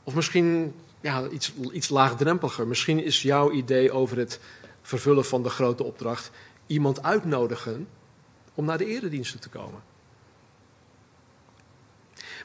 Of 0.04 0.16
misschien 0.16 0.74
ja, 1.02 1.28
iets, 1.28 1.54
iets 1.72 1.90
laagdrempeliger. 1.90 2.68
Misschien 2.68 3.04
is 3.04 3.22
jouw 3.22 3.52
idee 3.52 3.92
over 3.92 4.18
het 4.18 4.40
vervullen 4.82 5.26
van 5.26 5.44
de 5.44 5.50
grote 5.50 5.84
opdracht 5.84 6.32
iemand 6.68 7.04
uitnodigen 7.04 7.88
om 8.54 8.66
naar 8.66 8.78
de 8.78 8.86
erediensten 8.86 9.40
te 9.40 9.50
komen. 9.50 9.89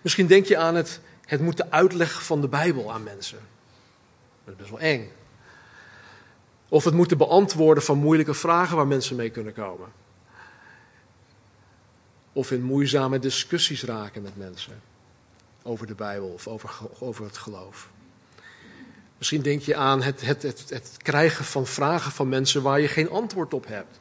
Misschien 0.04 0.26
denk 0.26 0.46
je 0.46 0.56
aan 0.56 0.74
het, 0.74 1.00
het 1.24 1.40
moeten 1.40 1.72
uitleggen 1.72 2.22
van 2.22 2.40
de 2.40 2.48
Bijbel 2.48 2.92
aan 2.92 3.02
mensen. 3.02 3.38
Dat 4.44 4.54
is 4.54 4.60
best 4.60 4.70
wel 4.70 4.80
eng. 4.80 5.10
Of 6.68 6.84
het 6.84 6.94
moeten 6.94 7.18
beantwoorden 7.18 7.82
van 7.82 7.98
moeilijke 7.98 8.34
vragen 8.34 8.76
waar 8.76 8.86
mensen 8.86 9.16
mee 9.16 9.30
kunnen 9.30 9.52
komen. 9.52 9.88
Of 12.32 12.50
in 12.50 12.62
moeizame 12.62 13.18
discussies 13.18 13.82
raken 13.82 14.22
met 14.22 14.36
mensen 14.36 14.82
over 15.62 15.86
de 15.86 15.94
Bijbel 15.94 16.28
of 16.28 16.46
over, 16.48 16.70
over 16.98 17.24
het 17.24 17.38
geloof. 17.38 17.88
Misschien 19.18 19.42
denk 19.42 19.62
je 19.62 19.76
aan 19.76 20.02
het, 20.02 20.20
het, 20.20 20.42
het, 20.42 20.64
het 20.68 20.96
krijgen 20.96 21.44
van 21.44 21.66
vragen 21.66 22.12
van 22.12 22.28
mensen 22.28 22.62
waar 22.62 22.80
je 22.80 22.88
geen 22.88 23.10
antwoord 23.10 23.54
op 23.54 23.66
hebt. 23.66 24.00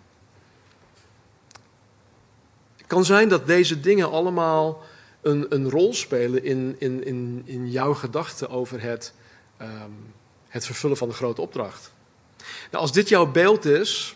Het 2.78 2.88
kan 2.88 3.06
zijn 3.06 3.30
dat 3.30 3.48
deze 3.48 3.80
dingen 3.80 4.12
allemaal 4.12 4.84
een, 5.24 5.46
een 5.50 5.70
rol 5.70 5.94
spelen 5.94 6.44
in, 6.44 6.76
in, 6.80 7.06
in, 7.06 7.42
in 7.46 7.72
jouw 7.72 7.94
gedachten 7.94 8.50
over 8.50 8.82
het, 8.82 9.14
um, 9.62 10.14
het 10.48 10.66
vervullen 10.66 10.98
van 10.98 11.08
de 11.08 11.14
grote 11.14 11.42
opdracht. 11.42 11.92
Nou, 12.72 12.84
als 12.84 12.92
dit 12.92 13.10
jouw 13.10 13.32
beeld 13.32 13.66
is 13.66 14.16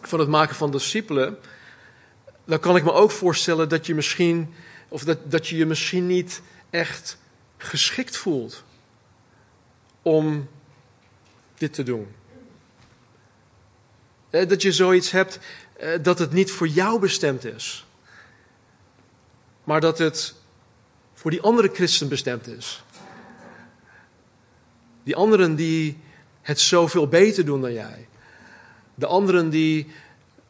van 0.00 0.18
het 0.18 0.28
maken 0.28 0.54
van 0.54 0.70
discipelen, 0.70 1.38
dan 2.44 2.58
kan 2.58 2.76
ik 2.76 2.84
me 2.84 2.92
ook 2.92 3.10
voorstellen 3.10 3.68
dat 3.68 3.86
je 3.86 3.94
misschien, 3.94 4.54
of 4.88 5.04
dat, 5.04 5.30
dat 5.30 5.48
je 5.48 5.56
je 5.56 5.66
misschien 5.66 6.06
niet 6.06 6.42
echt 6.70 7.18
geschikt 7.56 8.16
voelt 8.16 8.64
om 10.02 10.48
dit 11.54 11.72
te 11.72 11.82
doen. 11.82 12.06
Dat 14.30 14.62
je 14.62 14.72
zoiets 14.72 15.10
hebt 15.10 15.38
eh, 15.76 16.02
dat 16.02 16.18
het 16.18 16.32
niet 16.32 16.50
voor 16.50 16.68
jou 16.68 17.00
bestemd 17.00 17.44
is, 17.44 17.86
maar 19.64 19.80
dat 19.80 19.98
het 19.98 20.34
voor 21.14 21.30
die 21.30 21.42
andere 21.42 21.70
christen 21.72 22.08
bestemd 22.08 22.46
is. 22.46 22.82
Die 25.02 25.16
anderen 25.16 25.54
die 25.54 25.98
het 26.40 26.60
zoveel 26.60 27.08
beter 27.08 27.44
doen 27.44 27.60
dan 27.60 27.72
jij. 27.72 28.08
De 28.94 29.06
anderen 29.06 29.50
die 29.50 29.92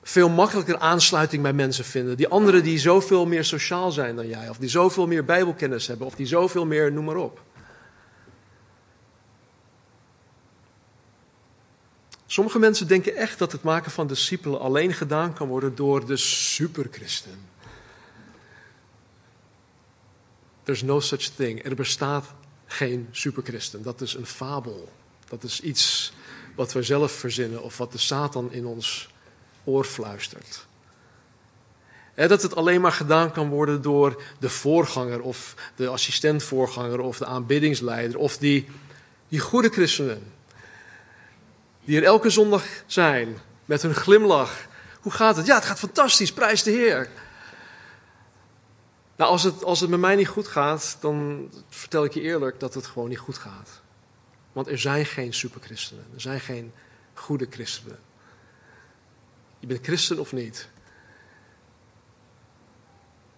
veel 0.02 0.28
makkelijker 0.28 0.78
aansluiting 0.78 1.42
bij 1.42 1.52
mensen 1.52 1.84
vinden. 1.84 2.16
Die 2.16 2.28
anderen 2.28 2.62
die 2.62 2.78
zoveel 2.78 3.26
meer 3.26 3.44
sociaal 3.44 3.90
zijn 3.90 4.16
dan 4.16 4.28
jij. 4.28 4.48
Of 4.48 4.56
die 4.56 4.68
zoveel 4.68 5.06
meer 5.06 5.24
bijbelkennis 5.24 5.86
hebben. 5.86 6.06
Of 6.06 6.14
die 6.14 6.26
zoveel 6.26 6.66
meer, 6.66 6.92
noem 6.92 7.04
maar 7.04 7.16
op. 7.16 7.40
Sommige 12.26 12.58
mensen 12.58 12.88
denken 12.88 13.16
echt 13.16 13.38
dat 13.38 13.52
het 13.52 13.62
maken 13.62 13.90
van 13.90 14.06
discipelen 14.06 14.60
alleen 14.60 14.92
gedaan 14.92 15.32
kan 15.32 15.48
worden 15.48 15.74
door 15.74 16.06
de 16.06 16.16
superchristen. 16.16 17.51
There's 20.62 20.82
no 20.82 21.00
such 21.00 21.28
thing. 21.36 21.64
Er 21.64 21.74
bestaat 21.74 22.24
geen 22.66 23.08
superchristen. 23.10 23.82
Dat 23.82 24.00
is 24.00 24.14
een 24.14 24.26
fabel. 24.26 24.92
Dat 25.28 25.42
is 25.42 25.60
iets 25.60 26.12
wat 26.54 26.72
we 26.72 26.82
zelf 26.82 27.12
verzinnen 27.12 27.62
of 27.62 27.78
wat 27.78 27.92
de 27.92 27.98
Satan 27.98 28.52
in 28.52 28.66
ons 28.66 29.08
oor 29.64 29.84
fluistert. 29.84 30.66
dat 32.14 32.42
het 32.42 32.54
alleen 32.54 32.80
maar 32.80 32.92
gedaan 32.92 33.32
kan 33.32 33.48
worden 33.48 33.82
door 33.82 34.22
de 34.38 34.48
voorganger 34.48 35.20
of 35.20 35.54
de 35.76 35.88
assistentvoorganger 35.88 37.00
of 37.00 37.18
de 37.18 37.26
aanbiddingsleider 37.26 38.18
of 38.18 38.38
die, 38.38 38.68
die 39.28 39.40
goede 39.40 39.68
christenen. 39.68 40.32
Die 41.84 41.96
er 41.96 42.04
elke 42.04 42.30
zondag 42.30 42.64
zijn 42.86 43.36
met 43.64 43.82
hun 43.82 43.94
glimlach. 43.94 44.66
Hoe 45.00 45.12
gaat 45.12 45.36
het? 45.36 45.46
Ja, 45.46 45.54
het 45.54 45.64
gaat 45.64 45.78
fantastisch, 45.78 46.32
prijs 46.32 46.62
de 46.62 46.70
Heer. 46.70 47.08
Nou, 49.22 49.34
als 49.34 49.42
het, 49.42 49.64
als 49.64 49.80
het 49.80 49.90
met 49.90 50.00
mij 50.00 50.16
niet 50.16 50.28
goed 50.28 50.48
gaat, 50.48 50.96
dan 51.00 51.48
vertel 51.68 52.04
ik 52.04 52.14
je 52.14 52.20
eerlijk 52.20 52.60
dat 52.60 52.74
het 52.74 52.86
gewoon 52.86 53.08
niet 53.08 53.18
goed 53.18 53.38
gaat. 53.38 53.80
Want 54.52 54.66
er 54.68 54.78
zijn 54.78 55.06
geen 55.06 55.34
superchristenen. 55.34 56.04
Er 56.14 56.20
zijn 56.20 56.40
geen 56.40 56.72
goede 57.14 57.46
christenen. 57.50 57.98
Je 59.58 59.66
bent 59.66 59.84
christen 59.84 60.18
of 60.18 60.32
niet. 60.32 60.68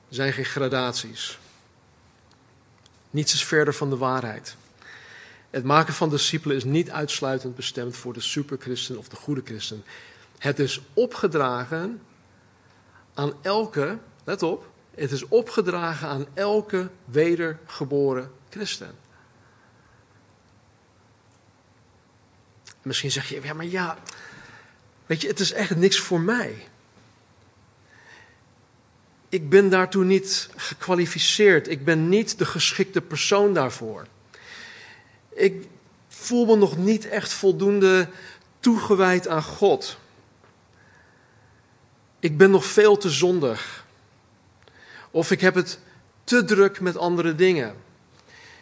Er 0.09 0.15
zijn 0.15 0.33
geen 0.33 0.45
gradaties. 0.45 1.39
Niets 3.11 3.35
is 3.35 3.45
verder 3.45 3.75
van 3.75 3.91
de 3.91 3.97
waarheid. 3.97 4.57
Het 5.51 5.65
maken 5.65 5.95
van 5.95 6.11
discipelen 6.11 6.57
is 6.57 6.65
niet 6.65 6.91
uitsluitend 6.91 7.57
bestemd 7.57 7.97
voor 7.97 8.13
de 8.13 8.21
superchristen 8.21 8.99
of 8.99 9.09
de 9.09 9.17
goede 9.17 9.43
christen. 9.45 9.85
Het 10.39 10.59
is 10.59 10.81
opgedragen 10.95 12.03
aan 13.15 13.33
elke, 13.43 13.99
let 14.25 14.43
op, 14.43 14.73
het 14.97 15.11
is 15.11 15.29
opgedragen 15.29 16.09
aan 16.09 16.27
elke 16.35 16.91
wedergeboren 17.05 18.33
christen. 18.51 18.95
Misschien 22.83 23.11
zeg 23.11 23.29
je, 23.29 23.41
ja, 23.43 23.55
maar 23.55 23.67
ja, 23.67 23.99
weet 25.07 25.21
je, 25.21 25.29
het 25.29 25.41
is 25.41 25.53
echt 25.53 25.77
niks 25.77 25.99
voor 25.99 26.21
mij. 26.21 26.69
Ik 29.29 29.49
ben 29.49 29.71
daartoe 29.71 30.05
niet 30.05 30.49
gekwalificeerd. 30.57 31.69
Ik 31.69 31.85
ben 31.85 32.09
niet 32.09 32.39
de 32.39 32.47
geschikte 32.47 33.01
persoon 33.01 33.55
daarvoor. 33.55 34.07
Ik 35.29 35.67
voel 36.09 36.47
me 36.47 36.57
nog 36.57 36.77
niet 36.77 37.09
echt 37.09 37.33
voldoende 37.33 38.09
toegewijd 38.61 39.29
aan 39.29 39.43
God. 39.43 39.99
Ik 42.21 42.37
ben 42.37 42.51
nog 42.51 42.65
veel 42.65 42.97
te 42.97 43.11
zondig. 43.11 43.84
Of 45.15 45.31
ik 45.31 45.41
heb 45.41 45.55
het 45.55 45.79
te 46.25 46.45
druk 46.45 46.81
met 46.81 46.97
andere 46.97 47.35
dingen. 47.35 47.75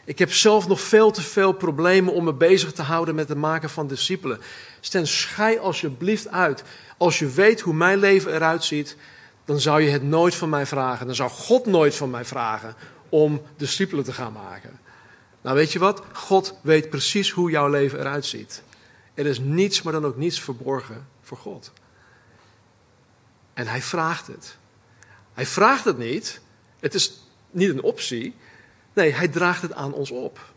Ik 0.04 0.18
heb 0.18 0.32
zelf 0.32 0.68
nog 0.68 0.80
veel 0.80 1.10
te 1.10 1.22
veel 1.22 1.52
problemen 1.52 2.14
om 2.14 2.24
me 2.24 2.32
bezig 2.32 2.72
te 2.72 2.82
houden 2.82 3.14
met 3.14 3.28
het 3.28 3.38
maken 3.38 3.70
van 3.70 3.86
discipelen. 3.86 4.40
Stan, 4.80 5.06
schei 5.06 5.58
alsjeblieft 5.58 6.28
uit. 6.28 6.62
Als 6.96 7.18
je 7.18 7.28
weet 7.28 7.60
hoe 7.60 7.74
mijn 7.74 7.98
leven 7.98 8.34
eruit 8.34 8.64
ziet, 8.64 8.96
dan 9.44 9.60
zou 9.60 9.82
je 9.82 9.90
het 9.90 10.02
nooit 10.02 10.34
van 10.34 10.48
mij 10.48 10.66
vragen. 10.66 11.06
Dan 11.06 11.14
zou 11.14 11.30
God 11.30 11.66
nooit 11.66 11.94
van 11.94 12.10
mij 12.10 12.24
vragen 12.24 12.74
om 13.08 13.42
discipelen 13.56 14.04
te 14.04 14.12
gaan 14.12 14.32
maken. 14.32 14.80
Nou, 15.42 15.56
weet 15.56 15.72
je 15.72 15.78
wat? 15.78 16.02
God 16.12 16.58
weet 16.62 16.90
precies 16.90 17.30
hoe 17.30 17.50
jouw 17.50 17.68
leven 17.68 18.00
eruit 18.00 18.26
ziet. 18.26 18.62
Er 19.14 19.26
is 19.26 19.38
niets, 19.38 19.82
maar 19.82 19.92
dan 19.92 20.04
ook 20.04 20.16
niets 20.16 20.40
verborgen 20.40 21.06
voor 21.22 21.38
God. 21.38 21.72
En 23.54 23.66
hij 23.66 23.82
vraagt 23.82 24.26
het. 24.26 24.60
Hij 25.42 25.50
vraagt 25.50 25.84
het 25.84 25.98
niet. 25.98 26.40
Het 26.80 26.94
is 26.94 27.22
niet 27.50 27.68
een 27.68 27.82
optie. 27.82 28.34
Nee, 28.92 29.12
hij 29.12 29.28
draagt 29.28 29.62
het 29.62 29.72
aan 29.72 29.92
ons 29.92 30.10
op. 30.10 30.52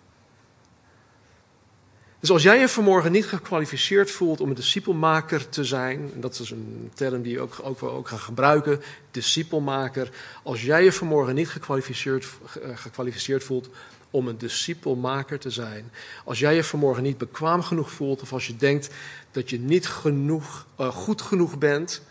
Dus 2.19 2.31
als 2.31 2.43
jij 2.43 2.59
je 2.59 2.69
vanmorgen 2.69 3.11
niet 3.11 3.25
gekwalificeerd 3.25 4.11
voelt 4.11 4.41
om 4.41 4.49
een 4.49 4.55
discipelmaker 4.55 5.49
te 5.49 5.63
zijn, 5.63 6.11
en 6.13 6.21
dat 6.21 6.39
is 6.39 6.49
een 6.49 6.91
term 6.93 7.21
die 7.21 7.39
ook, 7.39 7.59
ook, 7.63 7.83
ook 7.83 8.07
gaan 8.07 8.19
gebruiken, 8.19 8.81
discipelmaker. 9.11 10.09
Als 10.43 10.61
jij 10.61 10.83
je 10.83 10.91
vanmorgen 10.91 11.35
niet 11.35 11.49
gekwalificeerd, 11.49 12.27
eh, 12.61 12.77
gekwalificeerd 12.77 13.43
voelt 13.43 13.69
om 14.09 14.27
een 14.27 14.37
discipelmaker 14.37 15.39
te 15.39 15.49
zijn, 15.49 15.91
als 16.23 16.39
jij 16.39 16.55
je 16.55 16.63
vanmorgen 16.63 17.03
niet 17.03 17.17
bekwaam 17.17 17.61
genoeg 17.61 17.91
voelt, 17.91 18.21
of 18.21 18.33
als 18.33 18.47
je 18.47 18.55
denkt 18.55 18.89
dat 19.31 19.49
je 19.49 19.59
niet 19.59 19.87
genoeg, 19.87 20.65
uh, 20.79 20.87
goed 20.87 21.21
genoeg 21.21 21.57
bent, 21.57 22.01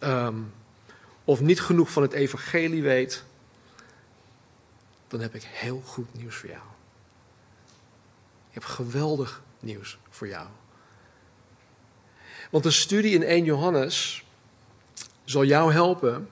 um, 0.00 0.52
of 1.28 1.40
niet 1.40 1.60
genoeg 1.60 1.90
van 1.90 2.02
het 2.02 2.12
evangelie 2.12 2.82
weet, 2.82 3.24
dan 5.08 5.20
heb 5.20 5.34
ik 5.34 5.42
heel 5.42 5.82
goed 5.84 6.14
nieuws 6.14 6.34
voor 6.34 6.48
jou. 6.48 6.62
Ik 8.48 8.54
heb 8.54 8.64
geweldig 8.64 9.42
nieuws 9.60 9.98
voor 10.10 10.28
jou. 10.28 10.46
Want 12.50 12.64
een 12.64 12.72
studie 12.72 13.14
in 13.14 13.22
1 13.22 13.44
Johannes 13.44 14.24
zal 15.24 15.44
jou 15.44 15.72
helpen 15.72 16.28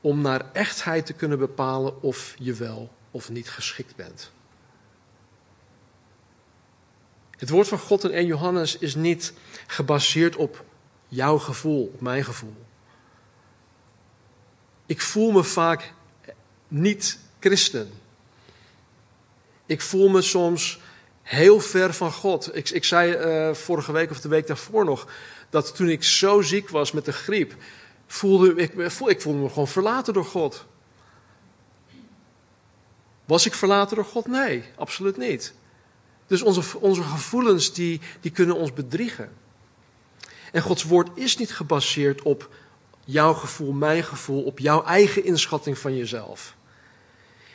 om 0.00 0.20
naar 0.20 0.52
echtheid 0.52 1.06
te 1.06 1.12
kunnen 1.12 1.38
bepalen 1.38 2.02
of 2.02 2.34
je 2.38 2.52
wel 2.52 2.92
of 3.10 3.30
niet 3.30 3.50
geschikt 3.50 3.96
bent. 3.96 4.32
Het 7.30 7.50
woord 7.50 7.68
van 7.68 7.78
God 7.78 8.04
in 8.04 8.10
1 8.10 8.26
Johannes 8.26 8.78
is 8.78 8.94
niet 8.94 9.32
gebaseerd 9.66 10.36
op 10.36 10.64
jouw 11.08 11.38
gevoel, 11.38 11.90
op 11.94 12.00
mijn 12.00 12.24
gevoel. 12.24 12.65
Ik 14.86 15.00
voel 15.00 15.32
me 15.32 15.44
vaak 15.44 15.92
niet 16.68 17.18
christen. 17.40 17.90
Ik 19.66 19.80
voel 19.80 20.08
me 20.08 20.22
soms 20.22 20.80
heel 21.22 21.60
ver 21.60 21.94
van 21.94 22.12
God. 22.12 22.56
Ik, 22.56 22.70
ik 22.70 22.84
zei 22.84 23.12
uh, 23.48 23.54
vorige 23.54 23.92
week 23.92 24.10
of 24.10 24.20
de 24.20 24.28
week 24.28 24.46
daarvoor 24.46 24.84
nog 24.84 25.08
dat 25.50 25.76
toen 25.76 25.88
ik 25.88 26.04
zo 26.04 26.42
ziek 26.42 26.68
was 26.68 26.92
met 26.92 27.04
de 27.04 27.12
griep, 27.12 27.54
voelde 28.06 28.54
ik, 28.54 28.74
ik 29.06 29.20
voelde 29.20 29.38
me 29.38 29.48
gewoon 29.48 29.68
verlaten 29.68 30.12
door 30.12 30.24
God. 30.24 30.64
Was 33.24 33.46
ik 33.46 33.54
verlaten 33.54 33.96
door 33.96 34.04
God? 34.04 34.26
Nee, 34.26 34.64
absoluut 34.76 35.16
niet. 35.16 35.54
Dus 36.26 36.42
onze, 36.42 36.78
onze 36.80 37.02
gevoelens 37.02 37.72
die, 37.72 38.00
die 38.20 38.30
kunnen 38.30 38.56
ons 38.56 38.72
bedriegen. 38.72 39.32
En 40.52 40.62
Gods 40.62 40.84
woord 40.84 41.08
is 41.14 41.36
niet 41.36 41.52
gebaseerd 41.52 42.22
op 42.22 42.50
jouw 43.06 43.34
gevoel, 43.34 43.72
mijn 43.72 44.04
gevoel, 44.04 44.42
op 44.42 44.58
jouw 44.58 44.84
eigen 44.84 45.24
inschatting 45.24 45.78
van 45.78 45.96
jezelf. 45.96 46.56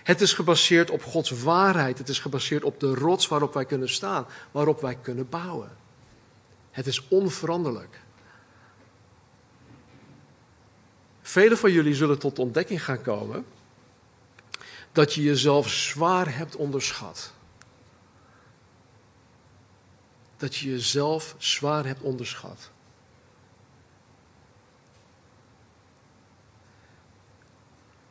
Het 0.03 0.21
is 0.21 0.33
gebaseerd 0.33 0.89
op 0.89 1.03
Gods 1.03 1.29
waarheid. 1.29 1.97
Het 1.97 2.09
is 2.09 2.19
gebaseerd 2.19 2.63
op 2.63 2.79
de 2.79 2.93
rots 2.93 3.27
waarop 3.27 3.53
wij 3.53 3.65
kunnen 3.65 3.89
staan, 3.89 4.25
waarop 4.51 4.81
wij 4.81 4.95
kunnen 4.95 5.29
bouwen. 5.29 5.77
Het 6.71 6.87
is 6.87 7.07
onveranderlijk. 7.07 7.99
Velen 11.21 11.57
van 11.57 11.71
jullie 11.71 11.95
zullen 11.95 12.19
tot 12.19 12.39
ontdekking 12.39 12.83
gaan 12.83 13.01
komen 13.01 13.45
dat 14.91 15.13
je 15.13 15.21
jezelf 15.21 15.69
zwaar 15.69 16.35
hebt 16.35 16.55
onderschat. 16.55 17.33
Dat 20.37 20.55
je 20.55 20.69
jezelf 20.69 21.35
zwaar 21.37 21.85
hebt 21.85 22.01
onderschat. 22.01 22.69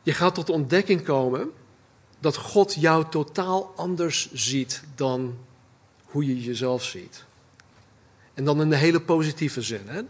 Je 0.03 0.13
gaat 0.13 0.35
tot 0.35 0.47
de 0.47 0.53
ontdekking 0.53 1.03
komen 1.03 1.51
dat 2.19 2.37
God 2.37 2.73
jou 2.73 3.05
totaal 3.09 3.73
anders 3.75 4.31
ziet 4.31 4.83
dan 4.95 5.37
hoe 6.05 6.25
je 6.25 6.43
jezelf 6.43 6.83
ziet. 6.83 7.25
En 8.33 8.45
dan 8.45 8.61
in 8.61 8.69
de 8.69 8.75
hele 8.75 9.01
positieve 9.01 9.61
zin. 9.61 9.87
Hè? 9.87 10.01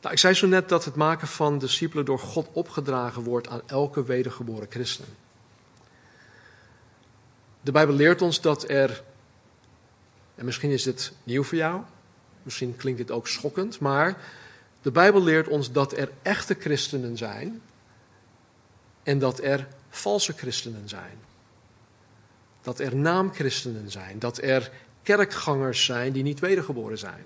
Nou, 0.00 0.14
ik 0.14 0.18
zei 0.18 0.34
zo 0.34 0.46
net 0.46 0.68
dat 0.68 0.84
het 0.84 0.94
maken 0.94 1.28
van 1.28 1.58
discipelen 1.58 2.04
door 2.04 2.18
God 2.18 2.48
opgedragen 2.52 3.22
wordt 3.22 3.48
aan 3.48 3.60
elke 3.66 4.04
wedergeboren 4.04 4.66
christen. 4.70 5.04
De 7.60 7.72
Bijbel 7.72 7.94
leert 7.94 8.22
ons 8.22 8.40
dat 8.40 8.68
er, 8.68 9.02
en 10.34 10.44
misschien 10.44 10.70
is 10.70 10.82
dit 10.82 11.12
nieuw 11.24 11.42
voor 11.42 11.58
jou, 11.58 11.80
misschien 12.42 12.76
klinkt 12.76 12.98
dit 12.98 13.10
ook 13.10 13.28
schokkend, 13.28 13.78
maar 13.78 14.16
de 14.82 14.90
Bijbel 14.90 15.22
leert 15.22 15.48
ons 15.48 15.72
dat 15.72 15.96
er 15.96 16.10
echte 16.22 16.56
christenen 16.58 17.16
zijn 17.16 17.62
en 19.02 19.18
dat 19.18 19.42
er 19.42 19.68
valse 19.90 20.32
christenen 20.32 20.88
zijn. 20.88 21.18
Dat 22.62 22.78
er 22.78 22.96
naamchristenen 22.96 23.90
zijn, 23.90 24.18
dat 24.18 24.38
er 24.38 24.70
kerkgangers 25.02 25.84
zijn 25.84 26.12
die 26.12 26.22
niet 26.22 26.40
wedergeboren 26.40 26.98
zijn. 26.98 27.24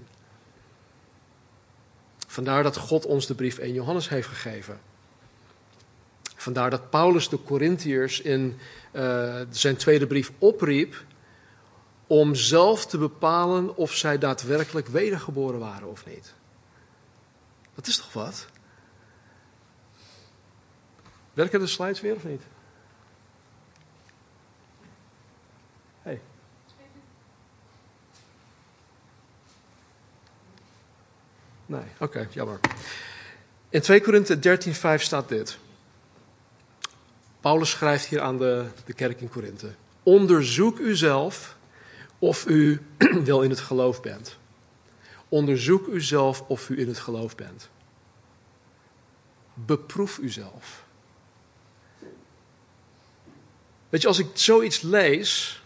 Vandaar 2.26 2.62
dat 2.62 2.76
God 2.76 3.06
ons 3.06 3.26
de 3.26 3.34
brief 3.34 3.58
1 3.58 3.72
Johannes 3.72 4.08
heeft 4.08 4.28
gegeven. 4.28 4.80
Vandaar 6.36 6.70
dat 6.70 6.90
Paulus 6.90 7.28
de 7.28 7.42
Corinthiërs 7.42 8.20
in 8.20 8.58
uh, 8.92 9.40
zijn 9.50 9.76
tweede 9.76 10.06
brief 10.06 10.32
opriep 10.38 11.04
om 12.06 12.34
zelf 12.34 12.86
te 12.86 12.98
bepalen 12.98 13.76
of 13.76 13.94
zij 13.94 14.18
daadwerkelijk 14.18 14.86
wedergeboren 14.86 15.60
waren 15.60 15.88
of 15.88 16.06
niet. 16.06 16.34
Dat 17.76 17.86
is 17.86 17.96
toch 17.96 18.12
wat? 18.12 18.46
Werken 21.32 21.60
de 21.60 21.66
slides 21.66 22.00
weer 22.00 22.14
of 22.14 22.24
niet? 22.24 22.42
Hey. 26.02 26.20
Nee, 31.66 31.84
oké, 31.98 32.28
jammer. 32.30 32.60
In 33.68 33.80
2 33.80 34.00
Korinthe 34.00 34.58
13:5 34.98 35.02
staat 35.02 35.28
dit. 35.28 35.58
Paulus 37.40 37.70
schrijft 37.70 38.06
hier 38.06 38.20
aan 38.20 38.38
de, 38.38 38.66
de 38.84 38.92
kerk 38.92 39.20
in 39.20 39.28
Korinthe. 39.28 39.74
Onderzoek 40.02 40.78
uzelf 40.78 41.56
of 42.18 42.46
u 42.46 42.86
wel 43.24 43.42
in 43.42 43.50
het 43.50 43.60
geloof 43.60 44.02
bent. 44.02 44.36
Onderzoek 45.28 45.86
uzelf 45.86 46.40
of 46.40 46.68
u 46.68 46.78
in 46.80 46.88
het 46.88 46.98
geloof 46.98 47.34
bent. 47.34 47.68
Beproef 49.54 50.18
uzelf. 50.18 50.84
Weet 53.88 54.02
je, 54.02 54.08
als 54.08 54.18
ik 54.18 54.30
zoiets 54.32 54.80
lees, 54.80 55.62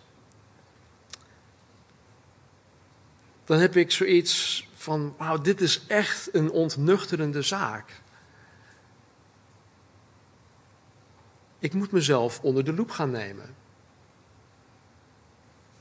dan 3.44 3.58
heb 3.58 3.76
ik 3.76 3.90
zoiets 3.90 4.66
van, 4.74 5.14
wauw, 5.18 5.38
dit 5.38 5.60
is 5.60 5.86
echt 5.86 6.34
een 6.34 6.50
ontnuchterende 6.50 7.42
zaak. 7.42 8.00
Ik 11.58 11.74
moet 11.74 11.90
mezelf 11.90 12.40
onder 12.40 12.64
de 12.64 12.72
loep 12.72 12.90
gaan 12.90 13.10
nemen. 13.10 13.54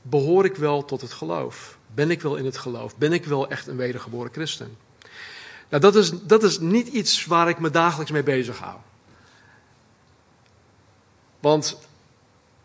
Behoor 0.02 0.44
ik 0.44 0.56
wel 0.56 0.84
tot 0.84 1.00
het 1.00 1.12
geloof? 1.12 1.78
Ben 1.94 2.10
ik 2.10 2.22
wel 2.22 2.36
in 2.36 2.44
het 2.44 2.58
geloof? 2.58 2.96
Ben 2.96 3.12
ik 3.12 3.24
wel 3.24 3.48
echt 3.48 3.66
een 3.66 3.76
wedergeboren 3.76 4.32
christen? 4.32 4.76
Nou, 5.68 5.82
dat 5.82 5.96
is, 5.96 6.12
dat 6.22 6.42
is 6.42 6.58
niet 6.58 6.88
iets 6.88 7.24
waar 7.24 7.48
ik 7.48 7.58
me 7.58 7.70
dagelijks 7.70 8.12
mee 8.12 8.22
bezig 8.22 8.58
hou. 8.58 8.76
Want 11.40 11.78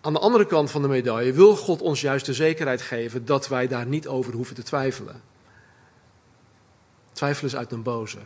aan 0.01 0.13
de 0.13 0.19
andere 0.19 0.45
kant 0.45 0.71
van 0.71 0.81
de 0.81 0.88
medaille 0.88 1.31
wil 1.31 1.55
God 1.55 1.81
ons 1.81 2.01
juist 2.01 2.25
de 2.25 2.33
zekerheid 2.33 2.81
geven 2.81 3.25
dat 3.25 3.47
wij 3.47 3.67
daar 3.67 3.85
niet 3.85 4.07
over 4.07 4.33
hoeven 4.33 4.55
te 4.55 4.63
twijfelen. 4.63 5.21
Twijfel 7.11 7.47
is 7.47 7.55
uit 7.55 7.71
een 7.71 7.83
boze. 7.83 8.19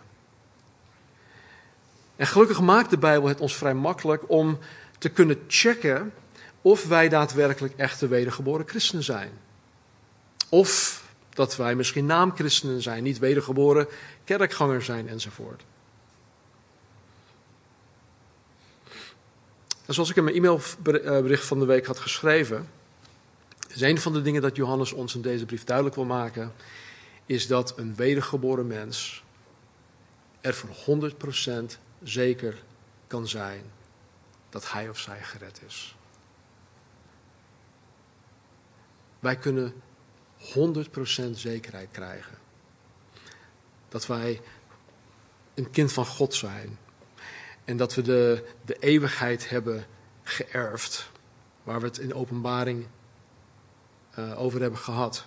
En 2.15 2.27
gelukkig 2.27 2.61
maakt 2.61 2.89
de 2.89 2.97
Bijbel 2.97 3.29
het 3.29 3.39
ons 3.39 3.55
vrij 3.55 3.73
makkelijk 3.73 4.29
om 4.29 4.57
te 4.97 5.09
kunnen 5.09 5.43
checken 5.47 6.13
of 6.61 6.85
wij 6.85 7.09
daadwerkelijk 7.09 7.73
echte 7.77 8.07
wedergeboren 8.07 8.67
christenen 8.67 9.03
zijn. 9.03 9.31
Of 10.49 11.03
dat 11.29 11.55
wij 11.55 11.75
misschien 11.75 12.05
naamchristenen 12.05 12.81
zijn, 12.81 13.03
niet 13.03 13.19
wedergeboren 13.19 13.87
kerkgangers 14.23 14.85
zijn 14.85 15.07
enzovoort. 15.07 15.63
En 19.85 19.93
zoals 19.93 20.09
ik 20.09 20.15
in 20.15 20.23
mijn 20.23 20.35
e-mailbericht 20.35 21.45
van 21.45 21.59
de 21.59 21.65
week 21.65 21.85
had 21.85 21.99
geschreven, 21.99 22.69
is 23.69 23.81
een 23.81 23.99
van 23.99 24.13
de 24.13 24.21
dingen 24.21 24.41
dat 24.41 24.55
Johannes 24.55 24.91
ons 24.91 25.15
in 25.15 25.21
deze 25.21 25.45
brief 25.45 25.63
duidelijk 25.63 25.95
wil 25.95 26.05
maken, 26.05 26.53
is 27.25 27.47
dat 27.47 27.77
een 27.77 27.95
wedergeboren 27.95 28.67
mens 28.67 29.23
er 30.41 30.53
voor 30.53 31.11
100% 31.71 31.79
zeker 32.03 32.63
kan 33.07 33.27
zijn 33.27 33.63
dat 34.49 34.71
hij 34.71 34.89
of 34.89 34.99
zij 34.99 35.23
gered 35.23 35.61
is. 35.67 35.95
Wij 39.19 39.37
kunnen 39.37 39.73
100% 40.39 41.29
zekerheid 41.31 41.89
krijgen 41.91 42.37
dat 43.89 44.07
wij 44.07 44.41
een 45.53 45.71
kind 45.71 45.91
van 45.91 46.05
God 46.05 46.33
zijn 46.33 46.77
en 47.65 47.77
dat 47.77 47.95
we 47.95 48.01
de, 48.01 48.45
de 48.65 48.77
eeuwigheid 48.79 49.49
hebben 49.49 49.85
geërfd, 50.23 51.09
waar 51.63 51.79
we 51.79 51.85
het 51.85 51.97
in 51.97 52.13
openbaring 52.13 52.87
uh, 54.19 54.41
over 54.41 54.61
hebben 54.61 54.79
gehad. 54.79 55.25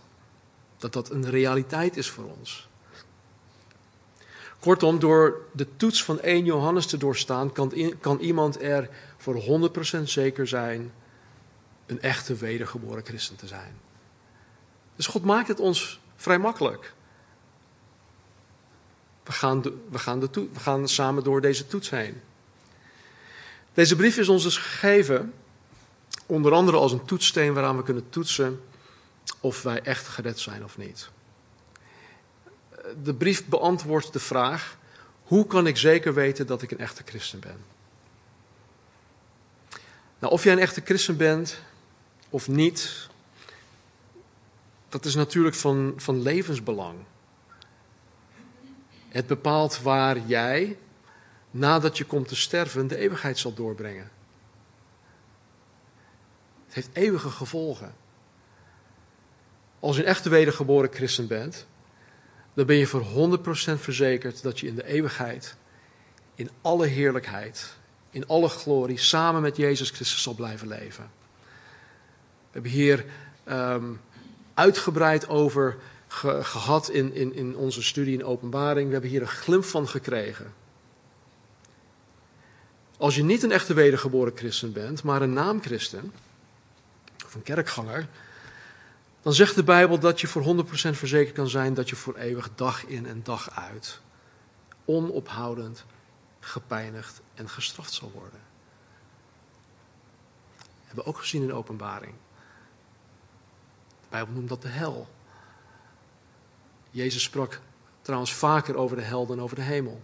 Dat 0.77 0.92
dat 0.92 1.11
een 1.11 1.31
realiteit 1.31 1.96
is 1.96 2.11
voor 2.11 2.25
ons. 2.25 2.68
Kortom, 4.61 4.98
door 4.98 5.46
de 5.53 5.77
toets 5.77 6.05
van 6.05 6.20
1 6.20 6.44
Johannes 6.44 6.87
te 6.87 6.96
doorstaan, 6.96 7.53
kan, 7.53 7.96
kan 8.01 8.18
iemand 8.18 8.62
er 8.62 8.88
voor 9.16 9.70
100% 9.98 10.03
zeker 10.03 10.48
zijn 10.48 10.92
een 11.87 12.01
echte 12.01 12.35
wedergeboren 12.35 13.05
christen 13.05 13.37
te 13.37 13.46
zijn. 13.46 13.82
Dus 14.96 15.07
God 15.07 15.24
maakt 15.24 15.48
het 15.48 15.61
ons 15.61 16.00
vrij 16.16 16.38
makkelijk. 16.38 16.92
We 19.24 19.33
gaan, 19.33 19.62
we, 19.62 19.98
gaan 19.98 20.20
we 20.20 20.61
gaan 20.61 20.88
samen 20.88 21.24
door 21.24 21.40
deze 21.40 21.66
toets 21.66 21.90
heen. 21.90 22.20
Deze 23.74 23.96
brief 23.96 24.16
is 24.16 24.28
ons 24.28 24.42
dus 24.42 24.57
gegeven, 24.57 25.35
onder 26.26 26.52
andere 26.52 26.76
als 26.76 26.92
een 26.92 27.05
toetssteen 27.05 27.55
waaraan 27.55 27.76
we 27.76 27.83
kunnen 27.83 28.09
toetsen 28.09 28.61
of 29.40 29.62
wij 29.62 29.81
echt 29.83 30.09
gered 30.09 30.38
zijn 30.38 30.64
of 30.64 30.78
niet. 30.78 31.11
De 33.02 33.14
brief 33.14 33.46
beantwoordt 33.46 34.12
de 34.12 34.18
vraag: 34.18 34.76
hoe 35.22 35.46
kan 35.46 35.66
ik 35.66 35.76
zeker 35.76 36.14
weten 36.14 36.46
dat 36.46 36.62
ik 36.62 36.70
een 36.70 36.78
echte 36.78 37.02
christen 37.07 37.40
ben? 37.40 37.57
Nou, 40.18 40.33
of 40.33 40.44
jij 40.44 40.52
een 40.52 40.59
echte 40.59 40.81
christen 40.85 41.16
bent 41.16 41.61
of 42.31 42.48
niet, 42.48 43.09
dat 44.92 45.05
is 45.05 45.14
natuurlijk 45.14 45.57
van, 45.57 45.92
van 45.96 46.22
levensbelang. 46.22 46.98
Het 49.09 49.26
bepaalt 49.26 49.83
waar 49.83 50.18
jij, 50.18 50.78
nadat 51.50 51.98
je 51.98 52.05
komt 52.05 52.28
te 52.28 52.37
sterven, 52.37 52.87
de 52.87 52.96
eeuwigheid 52.96 53.38
zal 53.38 53.55
doorbrengen. 53.55 54.11
Het 56.66 56.74
heeft 56.74 56.88
eeuwige 56.92 57.31
gevolgen. 57.31 57.94
Als 59.81 59.96
je 59.96 60.02
een 60.02 60.09
echte 60.09 60.28
wedergeboren 60.28 60.92
christen 60.92 61.26
bent, 61.26 61.66
dan 62.55 62.66
ben 62.66 62.76
je 62.76 62.87
voor 62.87 63.38
100% 63.38 63.44
verzekerd 63.81 64.42
dat 64.42 64.61
je 64.61 64.66
in 64.66 64.74
de 64.74 64.87
eeuwigheid, 64.87 65.57
in 66.35 66.50
alle 66.61 66.87
heerlijkheid, 66.87 67.76
in 68.11 68.26
alle 68.26 68.48
glorie, 68.48 68.98
samen 68.98 69.42
met 69.42 69.57
Jezus 69.57 69.90
Christus 69.90 70.22
zal 70.22 70.35
blijven 70.35 70.68
leven. 70.68 71.11
We 72.40 72.50
hebben 72.50 72.70
hier 72.70 73.05
um, 73.48 74.00
uitgebreid 74.54 75.28
over 75.28 75.76
gehad 76.42 76.90
in, 76.90 77.14
in, 77.14 77.34
in 77.34 77.56
onze 77.56 77.82
studie 77.82 78.18
in 78.18 78.24
openbaring. 78.24 78.86
We 78.86 78.92
hebben 78.92 79.10
hier 79.10 79.20
een 79.20 79.28
glimp 79.28 79.64
van 79.64 79.88
gekregen. 79.88 80.54
Als 82.96 83.14
je 83.14 83.24
niet 83.24 83.42
een 83.42 83.52
echte 83.52 83.74
wedergeboren 83.74 84.32
christen 84.36 84.72
bent, 84.72 85.02
maar 85.02 85.22
een 85.22 85.32
naamchristen, 85.32 86.12
of 87.24 87.34
een 87.34 87.42
kerkganger, 87.42 88.08
dan 89.22 89.32
zegt 89.32 89.54
de 89.54 89.62
Bijbel 89.62 89.98
dat 89.98 90.20
je 90.20 90.26
voor 90.26 90.64
100% 90.64 90.68
verzekerd 90.90 91.34
kan 91.34 91.48
zijn 91.48 91.74
dat 91.74 91.88
je 91.88 91.96
voor 91.96 92.16
eeuwig 92.16 92.50
dag 92.54 92.84
in 92.86 93.06
en 93.06 93.20
dag 93.22 93.50
uit 93.50 94.00
onophoudend 94.84 95.84
gepijnigd 96.40 97.20
en 97.34 97.48
gestraft 97.48 97.92
zal 97.92 98.10
worden. 98.14 98.40
Dat 100.58 100.68
hebben 100.86 101.04
we 101.04 101.10
ook 101.10 101.18
gezien 101.18 101.42
in 101.42 101.52
openbaring. 101.52 102.14
Bijbel 104.12 104.35
noemt 104.35 104.48
dat 104.48 104.62
de 104.62 104.68
hel. 104.68 105.09
Jezus 106.90 107.22
sprak 107.22 107.61
trouwens 108.03 108.33
vaker 108.35 108.77
over 108.77 108.96
de 108.96 109.03
hel 109.03 109.27
dan 109.27 109.40
over 109.40 109.57
de 109.57 109.62
hemel. 109.62 110.03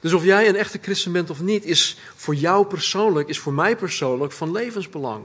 Dus 0.00 0.12
of 0.12 0.24
jij 0.24 0.48
een 0.48 0.56
echte 0.56 0.78
christen 0.82 1.12
bent 1.12 1.30
of 1.30 1.40
niet, 1.40 1.64
is 1.64 1.98
voor 2.14 2.34
jou 2.34 2.66
persoonlijk, 2.66 3.28
is 3.28 3.38
voor 3.38 3.52
mij 3.52 3.76
persoonlijk 3.76 4.32
van 4.32 4.50
levensbelang. 4.52 5.24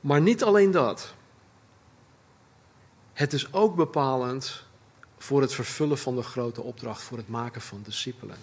Maar 0.00 0.20
niet 0.20 0.42
alleen 0.42 0.70
dat. 0.70 1.14
Het 3.12 3.32
is 3.32 3.52
ook 3.52 3.76
bepalend 3.76 4.62
voor 5.18 5.40
het 5.40 5.54
vervullen 5.54 5.98
van 5.98 6.16
de 6.16 6.22
grote 6.22 6.62
opdracht, 6.62 7.02
voor 7.02 7.18
het 7.18 7.28
maken 7.28 7.60
van 7.60 7.82
discipelen. 7.82 8.38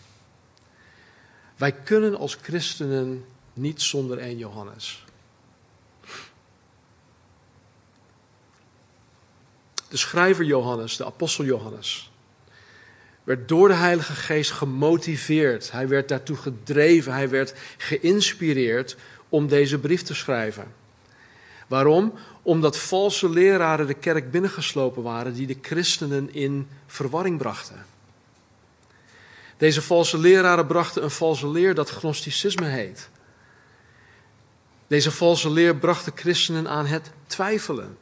Wij 1.56 1.72
kunnen 1.72 2.18
als 2.18 2.36
christenen 2.42 3.26
niet 3.54 3.82
zonder 3.82 4.18
één 4.18 4.38
Johannes. 4.38 5.03
De 9.94 10.00
schrijver 10.00 10.46
Johannes, 10.46 10.98
de 10.98 11.06
apostel 11.06 11.46
Johannes, 11.46 12.12
werd 13.24 13.48
door 13.48 13.68
de 13.68 13.74
Heilige 13.74 14.14
Geest 14.14 14.52
gemotiveerd. 14.52 15.72
Hij 15.72 15.88
werd 15.88 16.08
daartoe 16.08 16.36
gedreven, 16.36 17.14
hij 17.14 17.30
werd 17.30 17.54
geïnspireerd 17.78 18.96
om 19.30 19.48
deze 19.48 19.80
brief 19.80 20.02
te 20.02 20.14
schrijven. 20.14 20.74
Waarom? 21.68 22.14
Omdat 22.42 22.78
valse 22.78 23.30
leraren 23.30 23.88
de 23.88 23.94
kerk 23.94 24.32
binnengeslopen 24.32 25.04
waren 25.04 25.34
die 25.34 25.48
de 25.48 25.58
christenen 25.62 26.34
in 26.34 26.68
verwarring 26.88 27.38
brachten. 27.38 27.86
Deze 29.58 29.82
valse 29.82 30.18
leraren 30.18 30.68
brachten 30.68 31.04
een 31.04 31.12
valse 31.12 31.48
leer 31.48 31.76
dat 31.76 31.90
gnosticisme 31.90 32.66
heet. 32.66 33.10
Deze 34.88 35.12
valse 35.12 35.50
leer 35.50 35.76
bracht 35.76 36.06
de 36.06 36.12
christenen 36.16 36.68
aan 36.68 36.86
het 36.86 37.12
twijfelen. 37.28 37.98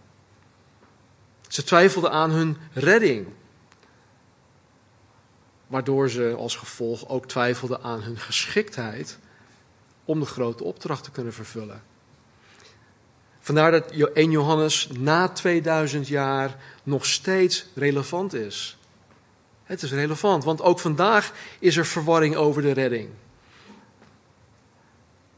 Ze 1.51 1.63
twijfelden 1.63 2.11
aan 2.11 2.31
hun 2.31 2.57
redding, 2.73 3.27
waardoor 5.67 6.09
ze 6.09 6.35
als 6.37 6.55
gevolg 6.55 7.07
ook 7.07 7.27
twijfelden 7.27 7.81
aan 7.81 8.01
hun 8.01 8.17
geschiktheid 8.17 9.17
om 10.05 10.19
de 10.19 10.25
grote 10.25 10.63
opdracht 10.63 11.03
te 11.03 11.11
kunnen 11.11 11.33
vervullen. 11.33 11.83
Vandaar 13.39 13.71
dat 13.71 13.91
1 13.91 14.31
Johannes 14.31 14.89
na 14.97 15.27
2000 15.27 16.07
jaar 16.07 16.55
nog 16.83 17.05
steeds 17.05 17.65
relevant 17.75 18.33
is. 18.33 18.77
Het 19.63 19.81
is 19.81 19.91
relevant, 19.91 20.43
want 20.43 20.61
ook 20.61 20.79
vandaag 20.79 21.33
is 21.59 21.77
er 21.77 21.85
verwarring 21.85 22.35
over 22.35 22.61
de 22.61 22.71
redding. 22.71 23.09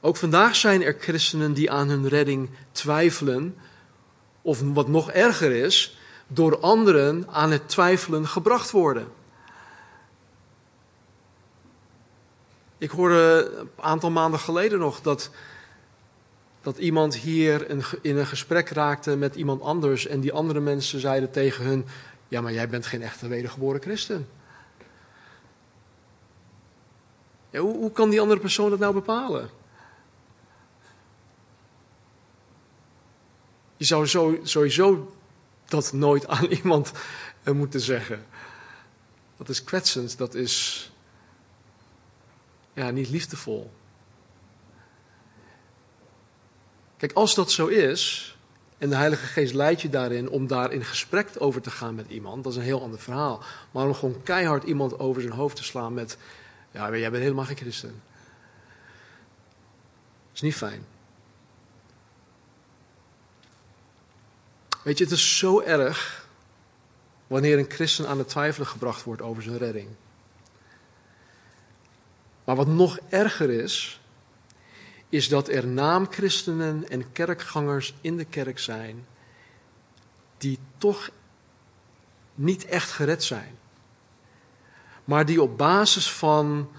Ook 0.02 0.17
vandaag 0.17 0.56
zijn 0.56 0.84
er 0.84 0.95
christenen 0.99 1.54
die 1.54 1.71
aan 1.71 1.89
hun 1.89 2.08
redding 2.08 2.49
twijfelen, 2.71 3.58
of 4.41 4.62
wat 4.62 4.88
nog 4.88 5.12
erger 5.12 5.52
is, 5.52 5.97
door 6.34 6.60
anderen 6.60 7.30
aan 7.30 7.52
het 7.52 7.69
twijfelen 7.69 8.28
gebracht 8.28 8.72
worden. 8.72 9.08
Ik 12.78 12.89
hoorde 12.89 13.52
een 13.60 13.69
aantal 13.84 14.12
maanden 14.12 14.39
geleden 14.39 14.80
nog 14.80 15.02
dat 15.02 15.30
dat 16.62 16.78
iemand 16.78 17.15
hier 17.15 17.69
in 18.02 18.17
een 18.17 18.26
gesprek 18.26 18.69
raakte 18.69 19.15
met 19.15 19.36
iemand 19.36 19.62
anders 19.62 20.08
en 20.08 20.19
die 20.19 20.34
andere 20.34 20.60
mensen 20.60 21.00
zeiden 21.00 21.32
tegen 21.32 21.65
hun: 21.65 21.86
Ja, 22.28 22.41
maar 22.41 22.54
jij 22.54 22.69
bent 22.69 22.86
geen 22.86 23.02
echte 23.02 23.28
wedergeboren 23.28 23.82
christen. 23.82 24.28
Ja, 27.50 27.60
hoe, 27.60 27.78
hoe 27.78 27.91
kan 27.91 28.10
die 28.10 28.22
andere 28.22 28.39
persoon 28.39 28.69
dat 28.69 28.80
nou 28.80 28.93
bepalen? 28.93 29.50
Je 33.78 33.86
zou 33.86 34.06
zo, 34.06 34.39
sowieso 34.43 35.13
dat 35.65 35.93
nooit 35.93 36.28
aan 36.28 36.45
iemand 36.62 36.91
eh, 37.43 37.54
moeten 37.54 37.80
zeggen. 37.80 38.26
Dat 39.38 39.49
is 39.49 39.63
kwetsend, 39.63 40.17
dat 40.17 40.36
is 40.36 40.91
ja, 42.73 42.89
niet 42.89 43.10
liefdevol. 43.10 43.71
Kijk, 46.97 47.13
als 47.13 47.36
dat 47.36 47.52
zo 47.52 47.67
is, 47.67 48.34
en 48.78 48.89
de 48.89 48.95
Heilige 48.95 49.26
Geest 49.26 49.54
leidt 49.54 49.82
je 49.82 49.89
daarin 49.89 50.30
om 50.30 50.47
daar 50.47 50.71
in 50.71 50.84
gesprek 50.84 51.30
over 51.38 51.62
te 51.62 51.71
gaan 51.71 51.95
met 51.95 52.10
iemand, 52.10 52.43
dat 52.43 52.52
is 52.52 52.58
een 52.58 52.65
heel 52.65 52.82
ander 52.82 52.99
verhaal. 52.99 53.43
Maar 53.71 53.88
om 53.88 53.93
gewoon 53.93 54.23
keihard 54.23 54.63
iemand 54.63 54.99
over 54.99 55.21
zijn 55.21 55.34
hoofd 55.34 55.56
te 55.56 55.63
slaan 55.63 55.93
met, 55.93 56.17
ja, 56.71 56.97
jij 56.97 57.12
bent 57.12 57.23
helemaal 57.23 57.45
geen 57.45 57.58
christen. 57.58 58.02
Dat 60.28 60.34
is 60.34 60.41
niet 60.41 60.56
fijn. 60.56 60.86
Weet 64.84 64.98
je, 64.98 65.04
het 65.04 65.13
is 65.13 65.38
zo 65.38 65.62
erg 65.62 66.28
wanneer 67.28 67.58
een 67.58 67.72
christen 67.72 68.08
aan 68.08 68.17
het 68.17 68.28
twijfelen 68.28 68.67
gebracht 68.67 69.04
wordt 69.04 69.22
over 69.22 69.43
zijn 69.43 69.58
redding. 69.58 69.88
Maar 72.43 72.56
wat 72.56 72.67
nog 72.67 73.00
erger 73.10 73.50
is, 73.50 74.02
is 75.10 75.30
dat 75.30 75.50
er 75.50 75.67
naamchristenen 75.67 76.89
en 76.89 77.12
kerkgangers 77.12 77.93
in 78.02 78.17
de 78.17 78.26
kerk 78.26 78.60
zijn 78.60 79.06
die 80.38 80.60
toch 80.78 81.10
niet 82.36 82.65
echt 82.65 82.91
gered 82.91 83.24
zijn. 83.24 83.58
Maar 85.04 85.26
die 85.26 85.41
op 85.41 85.58
basis 85.58 86.12
van 86.12 86.69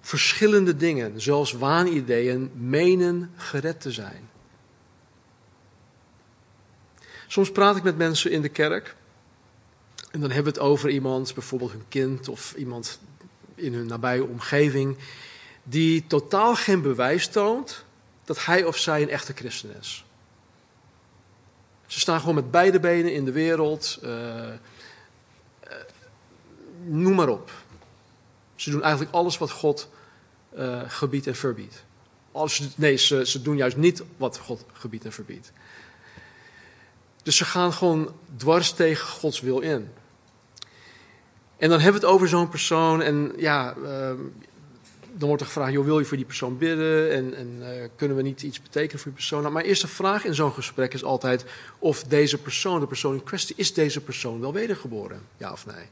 verschillende 0.00 0.76
dingen, 0.76 1.20
zoals 1.20 1.52
waanideeën, 1.52 2.50
menen 2.54 3.30
gered 3.36 3.80
te 3.80 3.92
zijn. 3.92 4.29
Soms 7.30 7.50
praat 7.52 7.76
ik 7.76 7.82
met 7.82 7.96
mensen 7.96 8.30
in 8.30 8.42
de 8.42 8.48
kerk 8.48 8.96
en 10.10 10.20
dan 10.20 10.30
hebben 10.30 10.52
we 10.52 10.58
het 10.58 10.68
over 10.68 10.90
iemand, 10.90 11.34
bijvoorbeeld 11.34 11.72
hun 11.72 11.88
kind 11.88 12.28
of 12.28 12.54
iemand 12.56 13.00
in 13.54 13.74
hun 13.74 13.86
nabije 13.86 14.24
omgeving, 14.24 14.96
die 15.62 16.06
totaal 16.06 16.54
geen 16.54 16.82
bewijs 16.82 17.28
toont 17.28 17.84
dat 18.24 18.44
hij 18.44 18.64
of 18.64 18.76
zij 18.76 19.02
een 19.02 19.08
echte 19.08 19.32
christen 19.32 19.76
is. 19.80 20.04
Ze 21.86 22.00
staan 22.00 22.20
gewoon 22.20 22.34
met 22.34 22.50
beide 22.50 22.80
benen 22.80 23.12
in 23.12 23.24
de 23.24 23.32
wereld, 23.32 23.98
uh, 24.02 24.10
uh, 24.10 24.52
noem 26.84 27.14
maar 27.14 27.28
op. 27.28 27.52
Ze 28.54 28.70
doen 28.70 28.82
eigenlijk 28.82 29.12
alles 29.12 29.38
wat 29.38 29.50
God 29.50 29.88
uh, 30.56 30.82
gebiedt 30.86 31.26
en 31.26 31.36
verbiedt. 31.36 31.84
Als, 32.32 32.68
nee, 32.76 32.96
ze, 32.96 33.26
ze 33.26 33.42
doen 33.42 33.56
juist 33.56 33.76
niet 33.76 34.02
wat 34.16 34.38
God 34.38 34.64
gebiedt 34.72 35.04
en 35.04 35.12
verbiedt. 35.12 35.52
Dus 37.22 37.36
ze 37.36 37.44
gaan 37.44 37.72
gewoon 37.72 38.14
dwars 38.36 38.72
tegen 38.72 39.08
Gods 39.08 39.40
wil 39.40 39.60
in. 39.60 39.88
En 41.56 41.68
dan 41.68 41.80
hebben 41.80 42.00
we 42.00 42.06
het 42.06 42.14
over 42.16 42.28
zo'n 42.28 42.48
persoon 42.48 43.02
en 43.02 43.32
ja, 43.36 43.74
uh, 43.76 44.10
dan 45.12 45.28
wordt 45.28 45.40
er 45.40 45.46
gevraagd, 45.46 45.72
joh, 45.72 45.84
wil 45.84 45.98
je 45.98 46.04
voor 46.04 46.16
die 46.16 46.26
persoon 46.26 46.58
bidden 46.58 47.12
en, 47.12 47.34
en 47.34 47.58
uh, 47.60 47.88
kunnen 47.96 48.16
we 48.16 48.22
niet 48.22 48.42
iets 48.42 48.62
betekenen 48.62 48.96
voor 48.96 49.10
die 49.10 49.20
persoon? 49.20 49.40
Nou, 49.40 49.52
mijn 49.52 49.66
eerste 49.66 49.88
vraag 49.88 50.24
in 50.24 50.34
zo'n 50.34 50.52
gesprek 50.52 50.94
is 50.94 51.04
altijd 51.04 51.44
of 51.78 52.04
deze 52.04 52.38
persoon, 52.38 52.80
de 52.80 52.86
persoon 52.86 53.14
in 53.14 53.22
kwestie, 53.22 53.56
is 53.56 53.74
deze 53.74 54.00
persoon 54.00 54.40
wel 54.40 54.52
wedergeboren? 54.52 55.22
Ja 55.36 55.52
of 55.52 55.66
nee? 55.66 55.86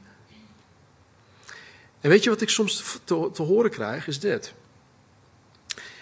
En 2.01 2.11
weet 2.11 2.25
je 2.25 2.31
wat 2.31 2.41
ik 2.41 2.49
soms 2.49 3.01
te, 3.05 3.31
te 3.33 3.43
horen 3.43 3.71
krijg, 3.71 4.07
is 4.07 4.21
dit. 4.21 4.55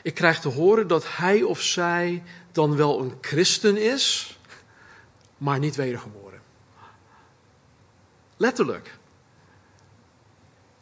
Ik 0.03 0.15
krijg 0.15 0.41
te 0.41 0.49
horen 0.49 0.89
dat 0.89 1.05
hij 1.09 1.43
of 1.43 1.63
zij 1.63 2.23
dan 2.53 2.77
wel 2.77 3.01
een 3.01 3.13
christen 3.21 3.77
is, 3.77 4.36
maar 5.37 5.59
niet 5.59 5.77
wedergeboren. 5.77 6.41
Letterlijk. 8.37 8.99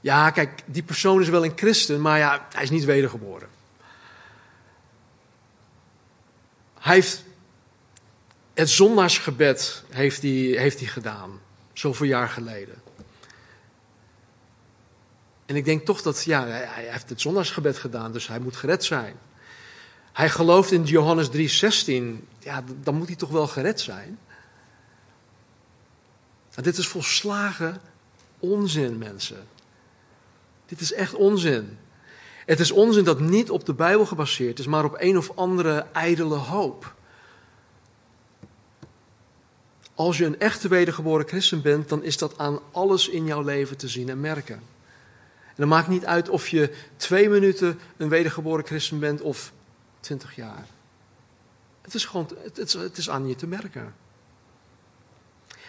Ja, 0.00 0.30
kijk, 0.30 0.62
die 0.66 0.82
persoon 0.82 1.20
is 1.20 1.28
wel 1.28 1.44
een 1.44 1.52
christen, 1.56 2.00
maar 2.00 2.18
ja, 2.18 2.46
hij 2.52 2.62
is 2.62 2.70
niet 2.70 2.84
wedergeboren. 2.84 3.48
Hij 6.78 6.94
heeft 6.94 7.24
het 8.54 8.70
zondaarsgebed 8.70 9.82
heeft 9.90 10.22
hij, 10.22 10.30
heeft 10.30 10.78
hij 10.78 10.88
gedaan, 10.88 11.40
zoveel 11.72 12.06
jaar 12.06 12.28
geleden. 12.28 12.82
En 15.46 15.56
ik 15.56 15.64
denk 15.64 15.84
toch 15.84 16.02
dat, 16.02 16.24
ja, 16.24 16.46
hij 16.46 16.86
heeft 16.88 17.08
het 17.08 17.20
zondaarsgebed 17.20 17.78
gedaan, 17.78 18.12
dus 18.12 18.26
hij 18.26 18.38
moet 18.38 18.56
gered 18.56 18.84
zijn. 18.84 19.16
Hij 20.12 20.28
gelooft 20.28 20.72
in 20.72 20.84
Johannes 20.84 21.28
3:16, 21.28 22.28
ja, 22.38 22.64
dan 22.82 22.94
moet 22.94 23.06
hij 23.06 23.16
toch 23.16 23.30
wel 23.30 23.46
gered 23.46 23.80
zijn. 23.80 24.18
Dit 26.62 26.78
is 26.78 26.88
volslagen 26.88 27.80
onzin, 28.38 28.98
mensen. 28.98 29.46
Dit 30.66 30.80
is 30.80 30.92
echt 30.92 31.14
onzin. 31.14 31.78
Het 32.46 32.60
is 32.60 32.70
onzin 32.70 33.04
dat 33.04 33.20
niet 33.20 33.50
op 33.50 33.66
de 33.66 33.74
Bijbel 33.74 34.06
gebaseerd 34.06 34.58
is, 34.58 34.66
maar 34.66 34.84
op 34.84 34.96
een 34.98 35.18
of 35.18 35.36
andere 35.36 35.86
ijdele 35.92 36.34
hoop. 36.34 36.94
Als 39.94 40.18
je 40.18 40.24
een 40.24 40.40
echte 40.40 40.68
wedergeboren 40.68 41.28
christen 41.28 41.62
bent, 41.62 41.88
dan 41.88 42.02
is 42.02 42.16
dat 42.16 42.38
aan 42.38 42.58
alles 42.72 43.08
in 43.08 43.26
jouw 43.26 43.42
leven 43.42 43.76
te 43.76 43.88
zien 43.88 44.08
en 44.08 44.20
merken. 44.20 44.54
En 45.46 45.60
dan 45.60 45.68
maakt 45.68 45.88
niet 45.88 46.06
uit 46.06 46.28
of 46.28 46.48
je 46.48 46.74
twee 46.96 47.28
minuten 47.28 47.78
een 47.96 48.08
wedergeboren 48.08 48.66
christen 48.66 48.98
bent 48.98 49.20
of 49.20 49.52
twintig 50.00 50.34
jaar. 50.34 50.66
Het 51.82 51.94
is 51.94 52.04
gewoon, 52.04 52.28
het 52.54 52.72
het 52.72 52.98
is 52.98 53.10
aan 53.10 53.28
je 53.28 53.34
te 53.34 53.46
merken. 53.46 53.94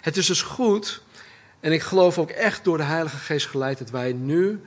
Het 0.05 0.17
is 0.17 0.25
dus 0.25 0.41
goed, 0.41 1.01
en 1.59 1.71
ik 1.71 1.81
geloof 1.81 2.17
ook 2.17 2.29
echt 2.29 2.63
door 2.63 2.77
de 2.77 2.83
Heilige 2.83 3.17
Geest 3.17 3.47
geleid, 3.47 3.77
dat 3.77 3.89
wij 3.89 4.13
nu 4.13 4.61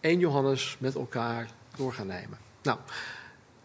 1 0.00 0.18
Johannes 0.18 0.76
met 0.78 0.94
elkaar 0.94 1.48
door 1.76 1.92
gaan 1.92 2.06
nemen. 2.06 2.38
Nou, 2.62 2.78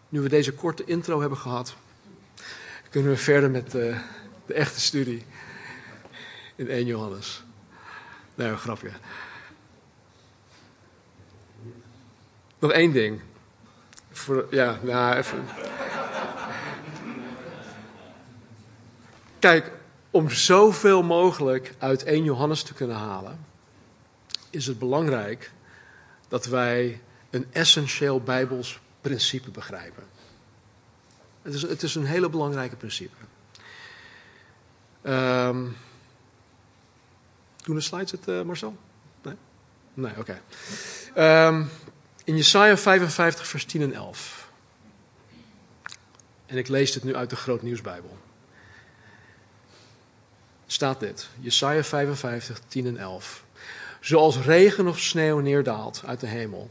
nu 0.08 0.20
we 0.20 0.28
deze 0.28 0.52
korte 0.52 0.84
intro 0.84 1.20
hebben 1.20 1.38
gehad, 1.38 1.74
kunnen 2.90 3.10
we 3.10 3.16
verder 3.16 3.50
met 3.50 3.70
de, 3.70 4.00
de 4.46 4.54
echte 4.54 4.80
studie 4.80 5.24
in 6.56 6.68
1 6.68 6.86
Johannes. 6.86 7.42
Nee, 8.34 8.48
een 8.48 8.58
grapje. 8.58 8.90
Nog 12.58 12.72
één 12.72 12.92
ding. 12.92 13.20
Voor, 14.10 14.46
ja, 14.50 14.78
nou, 14.82 15.16
even. 15.16 15.44
Kijk, 19.38 19.78
om 20.10 20.30
zoveel 20.30 21.02
mogelijk 21.02 21.74
uit 21.78 22.04
1 22.04 22.24
Johannes 22.24 22.62
te 22.62 22.74
kunnen 22.74 22.96
halen, 22.96 23.46
is 24.50 24.66
het 24.66 24.78
belangrijk 24.78 25.52
dat 26.28 26.46
wij 26.46 27.00
een 27.30 27.46
essentieel 27.52 28.20
Bijbels 28.20 28.80
principe 29.00 29.50
begrijpen. 29.50 30.04
Het 31.42 31.54
is, 31.54 31.62
het 31.62 31.82
is 31.82 31.94
een 31.94 32.04
hele 32.04 32.28
belangrijke 32.28 32.76
principe. 32.76 33.16
Um, 35.02 35.76
doen 37.64 37.74
de 37.74 37.80
slides 37.80 38.10
het, 38.10 38.28
uh, 38.28 38.42
Marcel? 38.42 38.76
Nee? 39.22 39.34
Nee, 39.94 40.12
oké. 40.18 40.40
Um, 41.16 41.70
in 42.24 42.36
Jesaja 42.36 42.76
55, 42.76 43.46
vers 43.46 43.64
10 43.64 43.82
en 43.82 43.92
11. 43.92 44.50
En 46.46 46.56
ik 46.56 46.68
lees 46.68 46.92
dit 46.92 47.04
nu 47.04 47.14
uit 47.14 47.30
de 47.30 47.36
Groot 47.36 47.62
Nieuwsbijbel. 47.62 48.18
Staat 50.72 51.00
dit. 51.00 51.28
Jesaja 51.40 51.84
55, 51.84 52.60
10 52.68 52.86
en 52.86 52.96
11. 52.96 53.44
Zoals 54.00 54.38
regen 54.38 54.86
of 54.86 54.98
sneeuw 54.98 55.38
neerdaalt 55.38 56.02
uit 56.06 56.20
de 56.20 56.26
hemel 56.26 56.70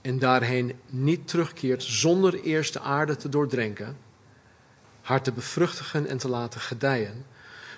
en 0.00 0.18
daarheen 0.18 0.78
niet 0.86 1.28
terugkeert 1.28 1.82
zonder 1.82 2.42
eerst 2.42 2.72
de 2.72 2.80
aarde 2.80 3.16
te 3.16 3.28
doordrenken, 3.28 3.96
haar 5.00 5.22
te 5.22 5.32
bevruchtigen 5.32 6.06
en 6.06 6.18
te 6.18 6.28
laten 6.28 6.60
gedijen, 6.60 7.26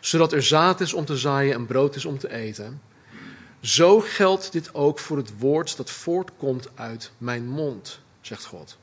zodat 0.00 0.32
er 0.32 0.42
zaad 0.42 0.80
is 0.80 0.92
om 0.92 1.04
te 1.04 1.16
zaaien 1.16 1.54
en 1.54 1.66
brood 1.66 1.96
is 1.96 2.04
om 2.04 2.18
te 2.18 2.32
eten. 2.32 2.80
Zo 3.60 4.00
geldt 4.00 4.52
dit 4.52 4.74
ook 4.74 4.98
voor 4.98 5.16
het 5.16 5.38
woord 5.38 5.76
dat 5.76 5.90
voortkomt 5.90 6.68
uit 6.74 7.10
mijn 7.18 7.48
mond, 7.48 8.00
zegt 8.20 8.44
God. 8.44 8.78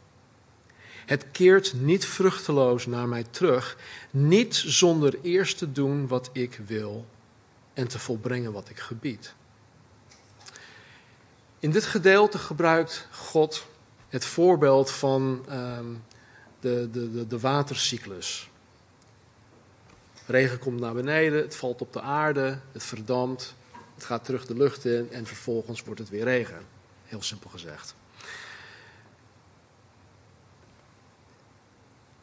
Het 1.12 1.26
keert 1.32 1.74
niet 1.74 2.06
vruchteloos 2.06 2.86
naar 2.86 3.08
mij 3.08 3.24
terug, 3.30 3.78
niet 4.12 4.56
zonder 4.56 5.19
eerst 5.21 5.58
te 5.58 5.71
doen 5.71 6.08
wat 6.08 6.30
ik 6.34 6.62
wil 6.65 7.06
en 7.74 7.88
te 7.88 8.00
volbrengen 8.00 8.52
wat 8.52 8.69
ik 8.69 8.80
gebied. 8.80 9.34
In 11.60 11.71
dit 11.71 11.86
gedeelte 11.86 12.38
gebruikt 12.38 13.08
God 13.12 13.67
het 14.10 14.26
voorbeeld 14.26 14.91
van 14.91 15.45
um, 15.50 16.04
de, 16.60 16.89
de, 16.91 17.12
de, 17.12 17.28
de 17.28 17.39
watercyclus. 17.39 18.50
Regen 20.26 20.60
komt 20.60 20.80
naar 20.80 20.93
beneden, 20.93 21.41
het 21.41 21.56
valt 21.56 21.82
op 21.82 21.93
de 21.93 22.02
aarde, 22.02 22.60
het 22.71 22.84
verdampt, 22.84 23.56
het 23.95 24.04
gaat 24.04 24.26
terug 24.26 24.45
de 24.45 24.56
lucht 24.56 24.86
in 24.86 25.12
en 25.12 25.26
vervolgens 25.26 25.84
wordt 25.84 26.00
het 26.00 26.10
weer 26.10 26.24
regen. 26.24 26.65
Heel 27.06 27.21
simpel 27.21 27.50
gezegd. 27.50 27.95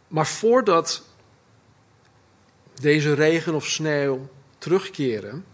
Maar 0.09 0.27
voordat 0.27 1.03
deze 2.75 3.13
regen 3.13 3.55
of 3.55 3.67
sneeuw 3.67 4.29
terugkeren, 4.59 5.45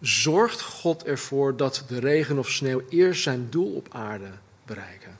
zorgt 0.00 0.62
God 0.62 1.04
ervoor 1.04 1.56
dat 1.56 1.84
de 1.88 1.98
regen 1.98 2.38
of 2.38 2.50
sneeuw 2.50 2.82
eerst 2.88 3.22
zijn 3.22 3.50
doel 3.50 3.74
op 3.74 3.88
aarde 3.94 4.30
bereiken. 4.64 5.18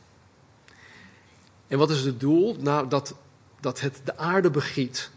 En 1.67 1.79
wat 1.79 1.91
is 1.91 2.01
het 2.01 2.21
doel? 2.21 2.57
Nou, 2.61 2.89
dat, 2.89 3.15
dat 3.61 3.81
het 3.81 4.01
de 4.05 4.17
aarde 4.17 4.51
begiet. 4.51 5.11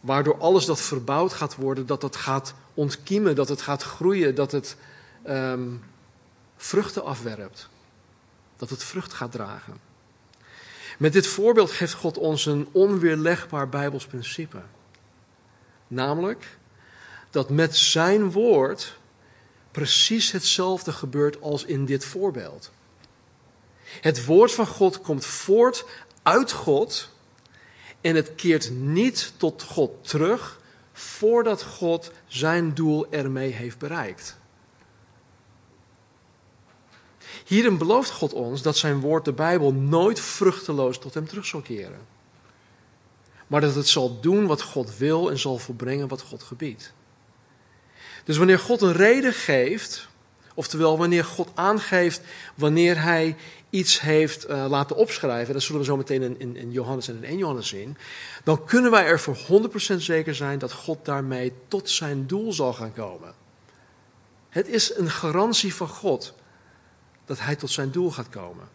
Waardoor 0.00 0.38
alles 0.38 0.64
dat 0.64 0.80
verbouwd 0.80 1.32
gaat 1.32 1.54
worden, 1.54 1.86
dat 1.86 2.00
dat 2.00 2.16
gaat 2.16 2.54
ontkiemen, 2.74 3.34
dat 3.34 3.48
het 3.48 3.62
gaat 3.62 3.82
groeien, 3.82 4.34
dat 4.34 4.52
het 4.52 4.76
um, 5.28 5.82
vruchten 6.56 7.04
afwerpt. 7.04 7.68
Dat 8.56 8.70
het 8.70 8.84
vrucht 8.84 9.12
gaat 9.12 9.32
dragen. 9.32 9.87
Met 10.98 11.12
dit 11.12 11.26
voorbeeld 11.26 11.70
geeft 11.70 11.92
God 11.94 12.18
ons 12.18 12.46
een 12.46 12.68
onweerlegbaar 12.72 13.68
Bijbels 13.68 14.06
principe. 14.06 14.62
Namelijk 15.86 16.58
dat 17.30 17.50
met 17.50 17.76
zijn 17.76 18.30
woord 18.30 18.98
precies 19.70 20.30
hetzelfde 20.32 20.92
gebeurt 20.92 21.40
als 21.40 21.64
in 21.64 21.84
dit 21.84 22.04
voorbeeld. 22.04 22.70
Het 24.00 24.24
woord 24.24 24.52
van 24.52 24.66
God 24.66 25.00
komt 25.00 25.24
voort 25.24 25.84
uit 26.22 26.52
God 26.52 27.10
en 28.00 28.14
het 28.14 28.34
keert 28.34 28.70
niet 28.70 29.32
tot 29.36 29.62
God 29.62 30.08
terug 30.08 30.60
voordat 30.92 31.62
God 31.62 32.10
zijn 32.26 32.74
doel 32.74 33.06
ermee 33.10 33.52
heeft 33.52 33.78
bereikt. 33.78 34.37
Hierin 37.48 37.78
belooft 37.78 38.10
God 38.10 38.32
ons 38.32 38.62
dat 38.62 38.76
zijn 38.76 39.00
woord, 39.00 39.24
de 39.24 39.32
Bijbel, 39.32 39.72
nooit 39.72 40.20
vruchteloos 40.20 40.98
tot 40.98 41.14
hem 41.14 41.28
terug 41.28 41.46
zal 41.46 41.60
keren. 41.60 42.00
Maar 43.46 43.60
dat 43.60 43.74
het 43.74 43.88
zal 43.88 44.20
doen 44.20 44.46
wat 44.46 44.62
God 44.62 44.96
wil 44.96 45.30
en 45.30 45.38
zal 45.38 45.58
volbrengen 45.58 46.08
wat 46.08 46.22
God 46.22 46.42
gebiedt. 46.42 46.92
Dus 48.24 48.36
wanneer 48.36 48.58
God 48.58 48.82
een 48.82 48.92
reden 48.92 49.32
geeft, 49.32 50.08
oftewel 50.54 50.98
wanneer 50.98 51.24
God 51.24 51.50
aangeeft 51.54 52.20
wanneer 52.54 53.02
hij 53.02 53.36
iets 53.70 54.00
heeft 54.00 54.48
uh, 54.48 54.66
laten 54.68 54.96
opschrijven, 54.96 55.52
dat 55.52 55.62
zullen 55.62 55.80
we 55.80 55.86
zo 55.86 55.96
meteen 55.96 56.22
in, 56.22 56.38
in, 56.38 56.56
in, 56.56 56.72
Johannes 56.72 57.08
en 57.08 57.16
in 57.16 57.24
1 57.24 57.38
Johannes 57.38 57.68
zien, 57.68 57.96
dan 58.44 58.64
kunnen 58.64 58.90
wij 58.90 59.04
er 59.04 59.20
voor 59.20 59.36
100% 59.36 59.96
zeker 59.96 60.34
zijn 60.34 60.58
dat 60.58 60.72
God 60.72 61.04
daarmee 61.04 61.52
tot 61.68 61.90
zijn 61.90 62.26
doel 62.26 62.52
zal 62.52 62.72
gaan 62.72 62.92
komen. 62.92 63.34
Het 64.48 64.68
is 64.68 64.96
een 64.96 65.10
garantie 65.10 65.74
van 65.74 65.88
God 65.88 66.34
dat 67.28 67.40
hij 67.40 67.56
tot 67.56 67.70
zijn 67.70 67.90
doel 67.90 68.10
gaat 68.10 68.28
komen. 68.28 68.68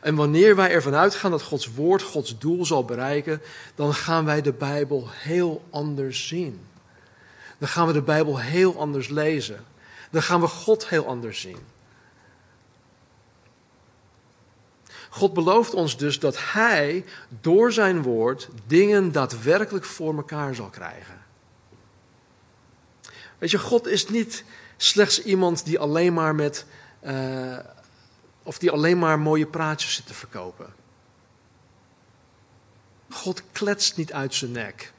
En 0.00 0.14
wanneer 0.14 0.56
wij 0.56 0.70
ervan 0.70 0.94
uitgaan 0.94 1.30
dat 1.30 1.42
Gods 1.42 1.74
woord 1.74 2.02
Gods 2.02 2.38
doel 2.38 2.66
zal 2.66 2.84
bereiken, 2.84 3.40
dan 3.74 3.94
gaan 3.94 4.24
wij 4.24 4.42
de 4.42 4.52
Bijbel 4.52 5.08
heel 5.10 5.64
anders 5.70 6.28
zien. 6.28 6.60
Dan 7.58 7.68
gaan 7.68 7.86
we 7.86 7.92
de 7.92 8.02
Bijbel 8.02 8.38
heel 8.38 8.78
anders 8.80 9.08
lezen. 9.08 9.64
Dan 10.10 10.22
gaan 10.22 10.40
we 10.40 10.46
God 10.46 10.88
heel 10.88 11.06
anders 11.06 11.40
zien. 11.40 11.58
God 15.10 15.32
belooft 15.32 15.74
ons 15.74 15.96
dus 15.96 16.18
dat 16.18 16.36
Hij 16.52 17.04
door 17.40 17.72
zijn 17.72 18.02
woord 18.02 18.48
dingen 18.66 19.12
daadwerkelijk 19.12 19.84
voor 19.84 20.16
elkaar 20.16 20.54
zal 20.54 20.68
krijgen. 20.68 21.16
Weet 23.38 23.50
je, 23.50 23.58
God 23.58 23.86
is 23.86 24.08
niet 24.08 24.44
slechts 24.76 25.22
iemand 25.22 25.64
die 25.64 25.78
alleen 25.78 26.12
maar 26.12 26.34
met. 26.34 26.66
Uh, 27.02 27.58
of 28.42 28.58
die 28.58 28.70
alleen 28.70 28.98
maar 28.98 29.18
mooie 29.18 29.46
praatjes 29.46 29.94
zit 29.94 30.06
te 30.06 30.14
verkopen. 30.14 30.74
God 33.10 33.42
kletst 33.52 33.96
niet 33.96 34.12
uit 34.12 34.34
zijn 34.34 34.52
nek. 34.52 34.92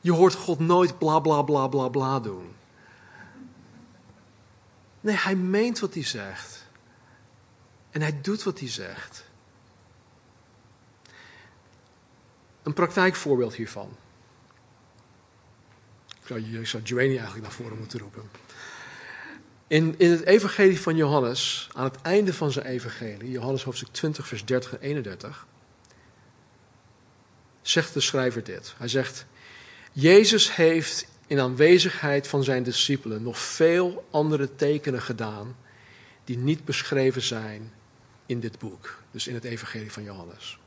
Je 0.00 0.12
hoort 0.12 0.34
God 0.34 0.58
nooit 0.58 0.98
bla 0.98 1.18
bla 1.18 1.42
bla 1.42 1.66
bla 1.66 1.88
bla 1.88 2.20
doen. 2.20 2.54
Nee, 5.00 5.16
hij 5.16 5.36
meent 5.36 5.78
wat 5.78 5.94
hij 5.94 6.04
zegt. 6.04 6.66
En 7.90 8.00
hij 8.00 8.20
doet 8.20 8.42
wat 8.42 8.58
hij 8.58 8.68
zegt. 8.68 9.24
Een 12.62 12.72
praktijkvoorbeeld 12.72 13.54
hiervan. 13.54 13.96
Ik 16.08 16.26
zou, 16.26 16.40
ik 16.40 16.66
zou 16.66 16.82
Joanie 16.82 17.16
eigenlijk 17.16 17.42
naar 17.42 17.56
voren 17.56 17.78
moeten 17.78 17.98
roepen. 17.98 18.30
In, 19.72 19.94
het 19.98 20.24
evangelie 20.24 20.80
van 20.80 20.96
Johannes, 20.96 21.68
aan 21.72 21.84
het 21.84 22.00
einde 22.02 22.34
van 22.34 22.52
zijn 22.52 22.66
evangelie, 22.66 23.30
Johannes 23.30 23.62
hoofdstuk 23.62 23.88
20, 23.90 24.26
vers 24.26 24.44
30 24.44 24.72
en 24.72 24.80
31, 24.80 25.46
zegt 27.62 27.94
de 27.94 28.00
schrijver 28.00 28.44
dit. 28.44 28.74
Hij 28.76 28.88
zegt, 28.88 29.26
Jezus 29.92 30.54
heeft 30.54 31.06
in 31.26 31.40
aanwezigheid 31.40 32.28
van 32.28 32.44
zijn 32.44 32.62
discipelen 32.62 33.22
nog 33.22 33.38
veel 33.38 34.06
andere 34.10 34.54
tekenen 34.54 35.02
gedaan 35.02 35.56
die 36.24 36.38
niet 36.38 36.64
beschreven 36.64 37.22
zijn 37.22 37.72
in 38.26 38.40
dit 38.40 38.58
boek, 38.58 38.98
dus 39.10 39.26
in 39.26 39.34
het 39.34 39.44
evangelie 39.44 39.92
van 39.92 40.02
Johannes. 40.02 40.58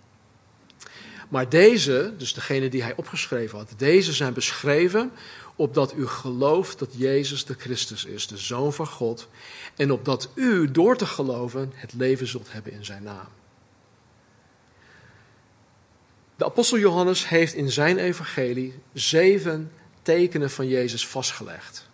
Maar 1.30 1.50
deze, 1.50 2.14
dus 2.18 2.34
degene 2.34 2.70
die 2.70 2.84
hij 2.84 2.96
opgeschreven 2.96 3.58
had, 3.58 3.74
deze 3.78 4.14
zijn 4.14 4.34
beschreven 4.34 5.12
opdat 5.56 5.94
u 5.94 6.08
gelooft 6.08 6.80
dat 6.80 6.90
Jezus 6.92 7.46
de 7.46 7.54
Christus 7.54 8.06
is, 8.06 8.28
de 8.28 8.38
Zoon 8.38 8.74
van 8.74 8.88
God, 8.88 9.28
en 9.76 9.92
opdat 9.92 10.30
u 10.34 10.72
door 10.72 10.98
te 10.98 11.06
geloven 11.06 11.72
het 11.76 11.94
leven 11.94 12.28
zult 12.28 12.52
hebben 12.52 12.72
in 12.72 12.86
zijn 12.86 13.04
naam. 13.04 13.28
De 16.36 16.46
apostel 16.46 16.78
Johannes 16.78 17.30
heeft 17.30 17.54
in 17.54 17.72
zijn 17.72 17.98
evangelie 17.98 18.74
zeven 18.94 19.72
tekenen 20.02 20.50
van 20.50 20.68
Jezus 20.68 21.08
vastgelegd. 21.08 21.90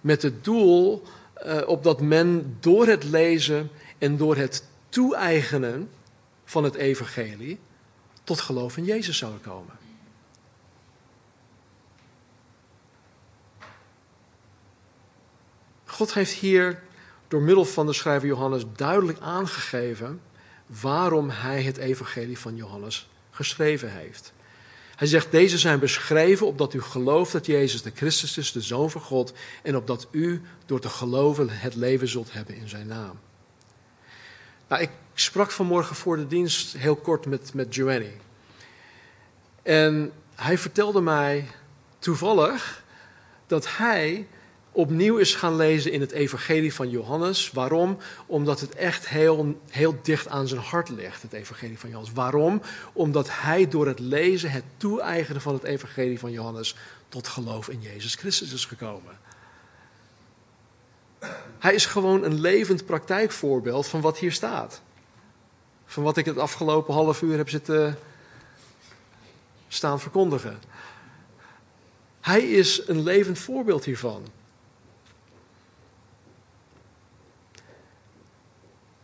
Met 0.00 0.22
het 0.22 0.44
doel 0.44 1.02
uh, 1.46 1.68
opdat 1.68 2.00
men 2.00 2.56
door 2.60 2.86
het 2.86 3.04
lezen 3.04 3.70
en 3.98 4.16
door 4.16 4.36
het 4.36 4.64
toe-eigenen 4.88 5.90
van 6.44 6.64
het 6.64 6.74
evangelie 6.74 7.58
tot 8.24 8.40
geloof 8.40 8.76
in 8.76 8.84
Jezus 8.84 9.18
zou 9.18 9.36
komen. 9.36 9.85
God 15.96 16.14
heeft 16.14 16.32
hier 16.32 16.82
door 17.28 17.42
middel 17.42 17.64
van 17.64 17.86
de 17.86 17.92
schrijver 17.92 18.28
Johannes 18.28 18.64
duidelijk 18.76 19.18
aangegeven 19.20 20.20
waarom 20.66 21.30
hij 21.30 21.62
het 21.62 21.76
evangelie 21.76 22.38
van 22.38 22.56
Johannes 22.56 23.08
geschreven 23.30 23.92
heeft. 23.92 24.32
Hij 24.96 25.06
zegt, 25.06 25.30
deze 25.30 25.58
zijn 25.58 25.78
beschreven 25.78 26.46
opdat 26.46 26.74
u 26.74 26.80
gelooft 26.82 27.32
dat 27.32 27.46
Jezus 27.46 27.82
de 27.82 27.92
Christus 27.94 28.38
is, 28.38 28.52
de 28.52 28.60
Zoon 28.60 28.90
van 28.90 29.00
God, 29.00 29.32
en 29.62 29.76
opdat 29.76 30.08
u 30.10 30.42
door 30.66 30.80
te 30.80 30.88
geloven 30.88 31.48
het 31.50 31.74
leven 31.74 32.08
zult 32.08 32.32
hebben 32.32 32.54
in 32.54 32.68
zijn 32.68 32.86
naam. 32.86 33.18
Nou, 34.68 34.82
ik 34.82 34.90
sprak 35.14 35.50
vanmorgen 35.50 35.96
voor 35.96 36.16
de 36.16 36.26
dienst 36.26 36.76
heel 36.76 36.96
kort 36.96 37.26
met, 37.26 37.54
met 37.54 37.74
Giovanni. 37.74 38.12
En 39.62 40.12
hij 40.34 40.58
vertelde 40.58 41.00
mij 41.00 41.46
toevallig 41.98 42.84
dat 43.46 43.76
hij 43.76 44.26
opnieuw 44.76 45.16
is 45.16 45.34
gaan 45.34 45.56
lezen 45.56 45.92
in 45.92 46.00
het 46.00 46.10
Evangelie 46.10 46.74
van 46.74 46.90
Johannes. 46.90 47.50
Waarom? 47.50 47.98
Omdat 48.26 48.60
het 48.60 48.74
echt 48.74 49.08
heel, 49.08 49.60
heel 49.68 49.98
dicht 50.02 50.28
aan 50.28 50.48
zijn 50.48 50.60
hart 50.60 50.88
ligt, 50.88 51.22
het 51.22 51.32
Evangelie 51.32 51.78
van 51.78 51.88
Johannes. 51.88 52.14
Waarom? 52.14 52.62
Omdat 52.92 53.28
hij 53.30 53.68
door 53.68 53.86
het 53.86 53.98
lezen, 53.98 54.50
het 54.50 54.64
toe-eigenen 54.76 55.40
van 55.40 55.54
het 55.54 55.62
Evangelie 55.62 56.18
van 56.18 56.30
Johannes, 56.30 56.76
tot 57.08 57.28
geloof 57.28 57.68
in 57.68 57.80
Jezus 57.80 58.14
Christus 58.14 58.52
is 58.52 58.64
gekomen. 58.64 59.18
Hij 61.58 61.74
is 61.74 61.86
gewoon 61.86 62.24
een 62.24 62.40
levend 62.40 62.86
praktijkvoorbeeld 62.86 63.86
van 63.86 64.00
wat 64.00 64.18
hier 64.18 64.32
staat. 64.32 64.80
Van 65.86 66.02
wat 66.02 66.16
ik 66.16 66.24
het 66.24 66.38
afgelopen 66.38 66.94
half 66.94 67.22
uur 67.22 67.36
heb 67.36 67.48
zitten 67.48 67.98
staan 69.68 70.00
verkondigen. 70.00 70.58
Hij 72.20 72.40
is 72.40 72.82
een 72.86 73.02
levend 73.02 73.38
voorbeeld 73.38 73.84
hiervan. 73.84 74.26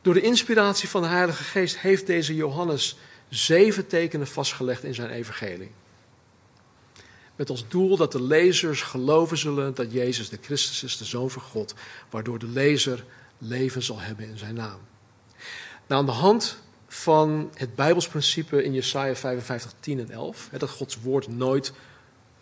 Door 0.02 0.14
de 0.14 0.20
inspiratie 0.20 0.88
van 0.88 1.02
de 1.02 1.08
Heilige 1.08 1.42
Geest 1.42 1.78
heeft 1.78 2.06
deze 2.06 2.34
Johannes 2.34 2.96
zeven 3.28 3.86
tekenen 3.86 4.26
vastgelegd 4.26 4.84
in 4.84 4.94
zijn 4.94 5.10
evangelie. 5.10 5.70
Met 7.36 7.50
als 7.50 7.68
doel 7.68 7.96
dat 7.96 8.12
de 8.12 8.22
lezers 8.22 8.82
geloven 8.82 9.38
zullen 9.38 9.74
dat 9.74 9.92
Jezus 9.92 10.28
de 10.28 10.38
Christus 10.40 10.82
is, 10.82 10.96
de 10.96 11.04
Zoon 11.04 11.30
van 11.30 11.42
God, 11.42 11.74
waardoor 12.10 12.38
de 12.38 12.48
lezer 12.48 13.04
leven 13.38 13.82
zal 13.82 14.00
hebben 14.00 14.28
in 14.28 14.38
zijn 14.38 14.54
naam. 14.54 14.80
Nou, 15.86 16.00
aan 16.00 16.06
de 16.06 16.12
hand 16.12 16.58
van 16.88 17.50
het 17.54 17.74
Bijbelsprincipe 17.74 18.64
in 18.64 18.72
Jesaja 18.72 19.14
55, 19.14 19.72
10 19.80 19.98
en 19.98 20.10
11, 20.10 20.48
dat 20.58 20.70
Gods 20.70 21.00
woord 21.00 21.28
nooit 21.28 21.72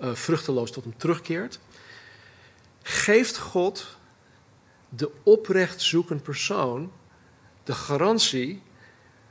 uh, 0.00 0.14
vruchteloos 0.14 0.70
tot 0.70 0.84
hem 0.84 0.96
terugkeert, 0.96 1.58
geeft 2.82 3.38
God 3.38 3.96
de 4.88 5.10
oprecht 5.22 5.80
zoekend 5.80 6.22
persoon 6.22 6.92
de 7.70 7.76
garantie 7.76 8.62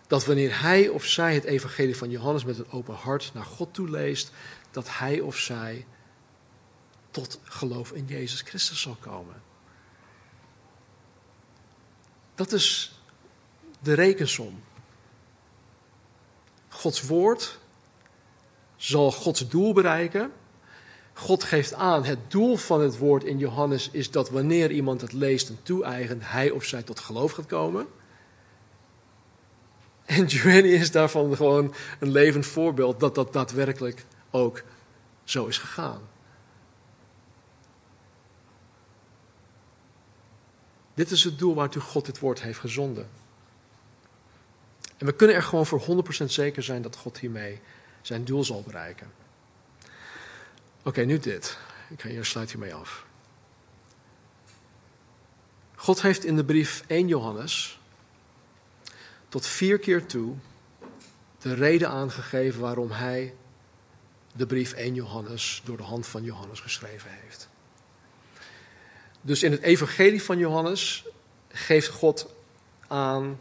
dat 0.08 0.26
wanneer 0.26 0.62
hij 0.62 0.88
of 0.88 1.06
zij 1.06 1.34
het 1.34 1.44
evangelie 1.44 1.98
van 1.98 2.10
Johannes 2.10 2.44
met 2.44 2.58
een 2.58 2.72
open 2.72 2.96
hart 2.96 3.32
naar 3.34 3.46
God 3.46 3.74
toe 3.74 3.90
leest, 3.90 4.32
dat 4.72 4.98
hij 4.98 5.20
of 5.20 5.38
zij 5.38 5.86
tot 7.12 7.40
geloof 7.44 7.92
in 7.92 8.06
Jezus 8.06 8.42
Christus 8.42 8.82
zal 8.82 8.98
komen. 9.00 9.42
Dat 12.36 12.52
is 12.52 13.00
de 13.80 13.94
rekensom. 13.94 14.64
Gods 16.68 17.02
woord 17.02 17.60
zal 18.76 19.12
Gods 19.12 19.48
doel 19.48 19.74
bereiken. 19.74 20.32
God 21.14 21.44
geeft 21.44 21.74
aan, 21.74 22.06
het 22.06 22.32
doel 22.32 22.56
van 22.56 22.82
het 22.82 22.98
woord 22.98 23.24
in 23.24 23.38
Johannes 23.38 23.90
is 23.92 24.12
dat 24.12 24.30
wanneer 24.30 24.72
iemand 24.72 25.02
het 25.02 25.14
leest 25.14 25.50
en 25.50 25.60
toe-eigent, 25.64 26.22
hij 26.26 26.50
of 26.50 26.64
zij 26.64 26.84
tot 26.84 27.00
geloof 27.00 27.32
gaat 27.32 27.46
komen. 27.46 27.88
En 30.10 30.26
Joanny 30.26 30.70
is 30.70 30.92
daarvan 30.92 31.36
gewoon 31.36 31.74
een 32.00 32.12
levend 32.12 32.46
voorbeeld 32.46 33.00
dat 33.00 33.16
dat 33.16 33.34
daadwerkelijk 33.34 34.06
ook 34.32 34.64
zo 35.24 35.46
is 35.46 35.58
gegaan. 35.58 36.02
Dit 40.94 41.12
is 41.12 41.24
het 41.24 41.40
doel 41.40 41.56
waartoe 41.56 41.82
God 41.82 42.06
dit 42.06 42.20
woord 42.20 42.42
heeft 42.42 42.60
gezonden. 42.60 43.10
En 44.98 45.06
we 45.06 45.14
kunnen 45.14 45.36
er 45.36 45.44
gewoon 45.44 45.66
voor 45.66 46.04
100% 46.22 46.26
zeker 46.26 46.64
zijn 46.64 46.82
dat 46.82 46.96
God 46.96 47.18
hiermee 47.18 47.60
zijn 48.02 48.24
doel 48.26 48.44
zal 48.44 48.62
bereiken. 48.62 49.12
Oké, 50.84 51.02
nu 51.02 51.20
dit. 51.20 51.58
Ik 51.90 52.02
hier 52.02 52.26
sluit 52.26 52.52
hiermee 52.52 52.74
af. 52.74 53.06
God 55.76 56.02
heeft 56.02 56.24
in 56.24 56.36
de 56.36 56.46
brief 56.46 56.84
1 56.88 57.08
Johannes 57.08 57.79
tot 59.30 59.46
vier 59.46 59.80
keer 59.80 60.06
toe 60.06 60.36
de 61.40 61.54
reden 61.54 61.90
aangegeven 61.90 62.62
waarom 62.62 62.92
hij 62.92 63.34
de 64.36 64.46
brief 64.46 64.74
1 64.74 64.94
Johannes 64.94 65.62
door 65.66 65.78
de 65.78 65.84
hand 65.84 66.08
van 66.08 66.24
Johannes 66.24 66.60
geschreven 66.60 67.10
heeft. 67.12 67.50
Dus 69.22 69.44
in 69.44 69.52
het 69.52 69.62
evangelie 69.62 70.24
van 70.24 70.38
Johannes 70.38 71.06
geeft 71.48 71.88
God 71.88 72.34
aan 72.88 73.40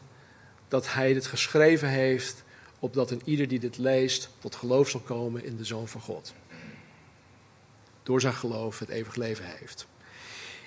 dat 0.69 0.93
hij 0.93 1.13
dit 1.13 1.27
geschreven 1.27 1.89
heeft, 1.89 2.45
opdat 2.79 3.11
een 3.11 3.23
ieder 3.25 3.49
die 3.49 3.59
dit 3.59 3.79
leest 3.79 4.31
tot 4.39 4.55
geloof 4.55 4.89
zal 4.89 5.01
komen 5.01 5.45
in 5.45 5.57
de 5.57 5.65
Zoon 5.65 5.89
van 5.89 6.01
God. 6.01 6.35
Door 8.03 8.21
zijn 8.21 8.35
geloof 8.35 8.79
het 8.79 8.89
eeuwig 8.89 9.15
leven 9.15 9.45
heeft. 9.45 9.87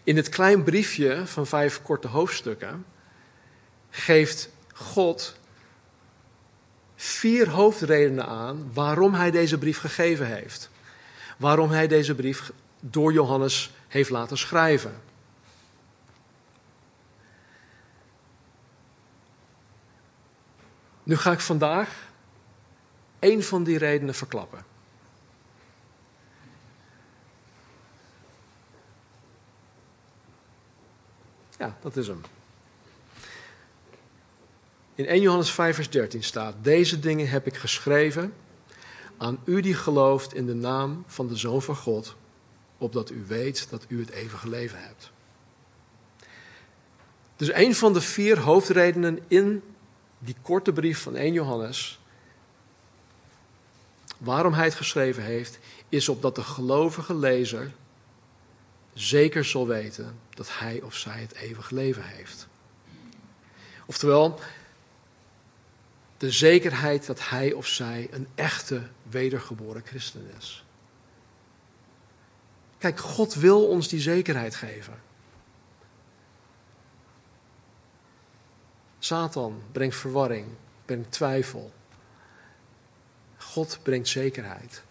In 0.03 0.15
het 0.15 0.30
klein 0.30 0.63
briefje 0.63 1.28
van 1.28 1.47
vijf 1.47 1.82
korte 1.82 2.07
hoofdstukken 2.07 2.86
geeft 3.89 4.49
God 4.74 5.39
vier 6.95 7.49
hoofdredenen 7.49 8.26
aan 8.26 8.74
waarom 8.74 9.13
hij 9.13 9.32
deze 9.32 9.57
brief 9.57 9.80
gegeven 9.80 10.28
heeft. 10.28 10.69
Waarom 11.38 11.69
hij 11.69 11.88
deze 11.88 12.15
brief 12.15 12.51
door 12.80 13.13
Johannes 13.13 13.72
heeft 13.88 14.09
laten 14.09 14.38
schrijven. 14.38 15.01
Nu 21.03 21.17
ga 21.17 21.32
ik 21.32 21.39
vandaag 21.39 22.09
één 23.19 23.43
van 23.43 23.63
die 23.63 23.78
redenen 23.78 24.15
verklappen. 24.15 24.65
Ja, 31.57 31.78
dat 31.82 31.97
is 31.97 32.07
hem. 32.07 32.22
In 35.02 35.08
1 35.08 35.22
Johannes 35.22 35.52
5, 35.52 35.76
vers 35.76 35.89
13 35.89 36.24
staat: 36.24 36.56
Deze 36.62 36.99
dingen 36.99 37.30
heb 37.30 37.45
ik 37.47 37.56
geschreven 37.56 38.34
aan 39.18 39.39
u 39.45 39.62
die 39.62 39.74
gelooft 39.74 40.34
in 40.34 40.45
de 40.45 40.54
naam 40.54 41.04
van 41.08 41.28
de 41.28 41.36
Zoon 41.36 41.62
van 41.62 41.76
God, 41.76 42.16
opdat 42.78 43.10
u 43.10 43.24
weet 43.28 43.68
dat 43.70 43.86
u 43.88 43.99
het 43.99 44.10
eeuwige 44.10 44.49
leven 44.49 44.80
hebt. 44.80 45.12
Dus 47.36 47.54
een 47.54 47.76
van 47.76 47.93
de 47.93 48.02
vier 48.02 48.39
hoofdredenen 48.39 49.20
in 49.28 49.64
die 50.20 50.36
korte 50.41 50.74
brief 50.74 51.02
van 51.02 51.16
1 51.16 51.34
Johannes, 51.34 51.99
waarom 54.18 54.54
hij 54.54 54.66
het 54.66 54.76
geschreven 54.76 55.24
heeft, 55.24 55.60
is 55.89 56.10
opdat 56.10 56.36
de 56.36 56.43
gelovige 56.43 57.16
lezer 57.16 57.72
zeker 58.93 59.45
zal 59.45 59.68
weten 59.68 60.20
dat 60.30 60.49
hij 60.60 60.82
of 60.82 60.95
zij 60.95 61.22
het 61.22 61.34
eeuwig 61.34 61.70
leven 61.70 62.04
heeft. 62.04 62.47
Oftewel, 63.86 64.39
de 66.22 66.32
zekerheid 66.32 67.05
dat 67.05 67.30
hij 67.30 67.53
of 67.53 67.67
zij 67.67 68.07
een 68.11 68.28
echte 68.36 68.88
wedergeboren 69.03 69.82
christen 69.86 70.32
is. 70.38 70.65
Kijk, 72.78 72.99
God 72.99 73.34
wil 73.34 73.67
ons 73.67 73.88
die 73.88 73.99
zekerheid 73.99 74.55
geven. 74.55 75.01
Satan 78.99 79.61
brengt 79.72 79.95
verwarring, 79.95 80.47
brengt 80.86 81.11
twijfel. 81.11 81.72
God 83.38 83.80
brengt 83.84 84.07
zekerheid. 84.07 84.84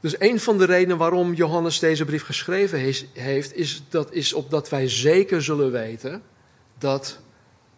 Dus 0.00 0.20
een 0.20 0.40
van 0.40 0.58
de 0.58 0.64
redenen 0.64 0.98
waarom 0.98 1.34
Johannes 1.34 1.78
deze 1.78 2.04
brief 2.04 2.24
geschreven 2.24 2.78
heeft, 3.12 3.54
is, 3.54 3.82
dat 3.88 4.12
is 4.12 4.32
opdat 4.32 4.68
wij 4.68 4.88
zeker 4.88 5.42
zullen 5.42 5.72
weten 5.72 6.22
dat 6.78 7.18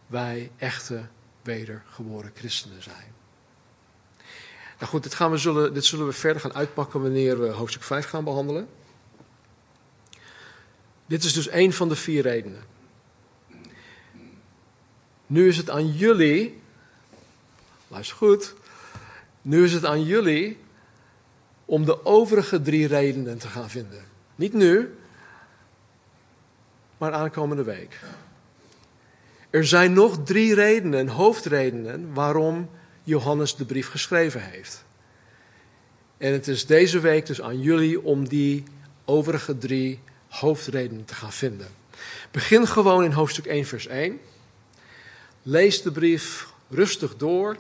wij 0.06 0.50
echte 0.56 1.08
wedergeboren 1.48 2.32
christenen 2.34 2.82
zijn. 2.82 3.14
Nou 4.78 4.90
goed, 4.90 5.02
dit, 5.02 5.14
gaan 5.14 5.30
we 5.30 5.36
zullen, 5.36 5.74
dit 5.74 5.84
zullen 5.84 6.06
we 6.06 6.12
verder 6.12 6.40
gaan 6.40 6.54
uitpakken 6.54 7.02
wanneer 7.02 7.40
we 7.40 7.48
hoofdstuk 7.48 7.82
5 7.82 8.06
gaan 8.06 8.24
behandelen. 8.24 8.68
Dit 11.06 11.24
is 11.24 11.32
dus 11.32 11.50
een 11.50 11.72
van 11.72 11.88
de 11.88 11.96
vier 11.96 12.22
redenen. 12.22 12.62
Nu 15.26 15.48
is 15.48 15.56
het 15.56 15.70
aan 15.70 15.92
jullie, 15.92 16.60
luister 17.88 18.16
goed, 18.16 18.54
nu 19.42 19.64
is 19.64 19.72
het 19.72 19.84
aan 19.84 20.02
jullie 20.02 20.58
om 21.64 21.84
de 21.84 22.04
overige 22.04 22.62
drie 22.62 22.86
redenen 22.86 23.38
te 23.38 23.48
gaan 23.48 23.70
vinden. 23.70 24.04
Niet 24.34 24.52
nu, 24.52 24.98
maar 26.98 27.12
aankomende 27.12 27.62
week. 27.62 28.00
Er 29.50 29.66
zijn 29.66 29.92
nog 29.92 30.18
drie 30.24 30.54
redenen, 30.54 31.08
hoofdredenen, 31.08 32.14
waarom 32.14 32.70
Johannes 33.02 33.56
de 33.56 33.64
brief 33.64 33.88
geschreven 33.88 34.42
heeft. 34.42 34.84
En 36.18 36.32
het 36.32 36.48
is 36.48 36.66
deze 36.66 37.00
week 37.00 37.26
dus 37.26 37.42
aan 37.42 37.60
jullie 37.60 38.02
om 38.02 38.28
die 38.28 38.64
overige 39.04 39.58
drie 39.58 40.00
hoofdredenen 40.28 41.04
te 41.04 41.14
gaan 41.14 41.32
vinden. 41.32 41.68
Begin 42.30 42.66
gewoon 42.66 43.04
in 43.04 43.12
hoofdstuk 43.12 43.46
1, 43.46 43.64
vers 43.64 43.86
1. 43.86 44.20
Lees 45.42 45.82
de 45.82 45.92
brief 45.92 46.48
rustig 46.68 47.16
door. 47.16 47.56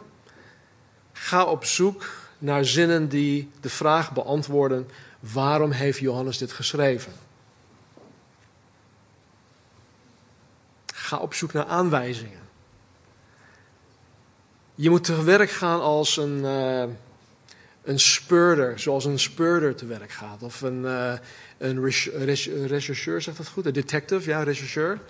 Ga 1.12 1.44
op 1.44 1.64
zoek 1.64 2.10
naar 2.38 2.64
zinnen 2.64 3.08
die 3.08 3.50
de 3.60 3.70
vraag 3.70 4.12
beantwoorden: 4.12 4.88
waarom 5.20 5.70
heeft 5.70 5.98
Johannes 5.98 6.38
dit 6.38 6.52
geschreven? 6.52 7.12
Ga 11.08 11.16
op 11.16 11.34
zoek 11.34 11.52
naar 11.52 11.64
aanwijzingen. 11.64 12.48
Je 14.74 14.90
moet 14.90 15.04
te 15.04 15.24
werk 15.24 15.50
gaan 15.50 15.80
als 15.80 16.16
een, 16.16 16.38
uh, 16.38 16.84
een 17.82 18.00
speurder, 18.00 18.78
zoals 18.78 19.04
een 19.04 19.18
speurder 19.18 19.74
te 19.74 19.86
werk 19.86 20.10
gaat. 20.10 20.42
Of 20.42 20.60
een, 20.60 20.82
uh, 20.82 21.12
een 21.58 21.80
rechercheur, 22.66 23.22
zegt 23.22 23.36
dat 23.36 23.48
goed? 23.48 23.66
Een 23.66 23.72
detective, 23.72 24.30
ja, 24.30 24.42
rechercheur. 24.42 25.00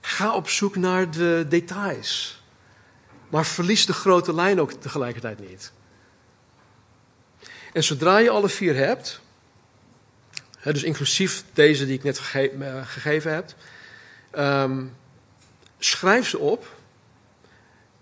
Ga 0.00 0.34
op 0.34 0.48
zoek 0.48 0.76
naar 0.76 1.10
de 1.10 1.46
details. 1.48 2.42
Maar 3.28 3.46
verlies 3.46 3.86
de 3.86 3.92
grote 3.92 4.34
lijn 4.34 4.60
ook 4.60 4.72
tegelijkertijd 4.72 5.48
niet. 5.48 5.72
En 7.72 7.84
zodra 7.84 8.18
je 8.18 8.30
alle 8.30 8.48
vier 8.48 8.76
hebt, 8.76 9.21
dus 10.62 10.82
inclusief 10.82 11.44
deze 11.52 11.86
die 11.86 11.94
ik 11.94 12.02
net 12.02 12.18
eh, 12.18 12.86
gegeven 12.86 13.34
heb, 13.34 13.54
ehm, 14.30 14.84
schrijf 15.78 16.28
ze 16.28 16.38
op 16.38 16.76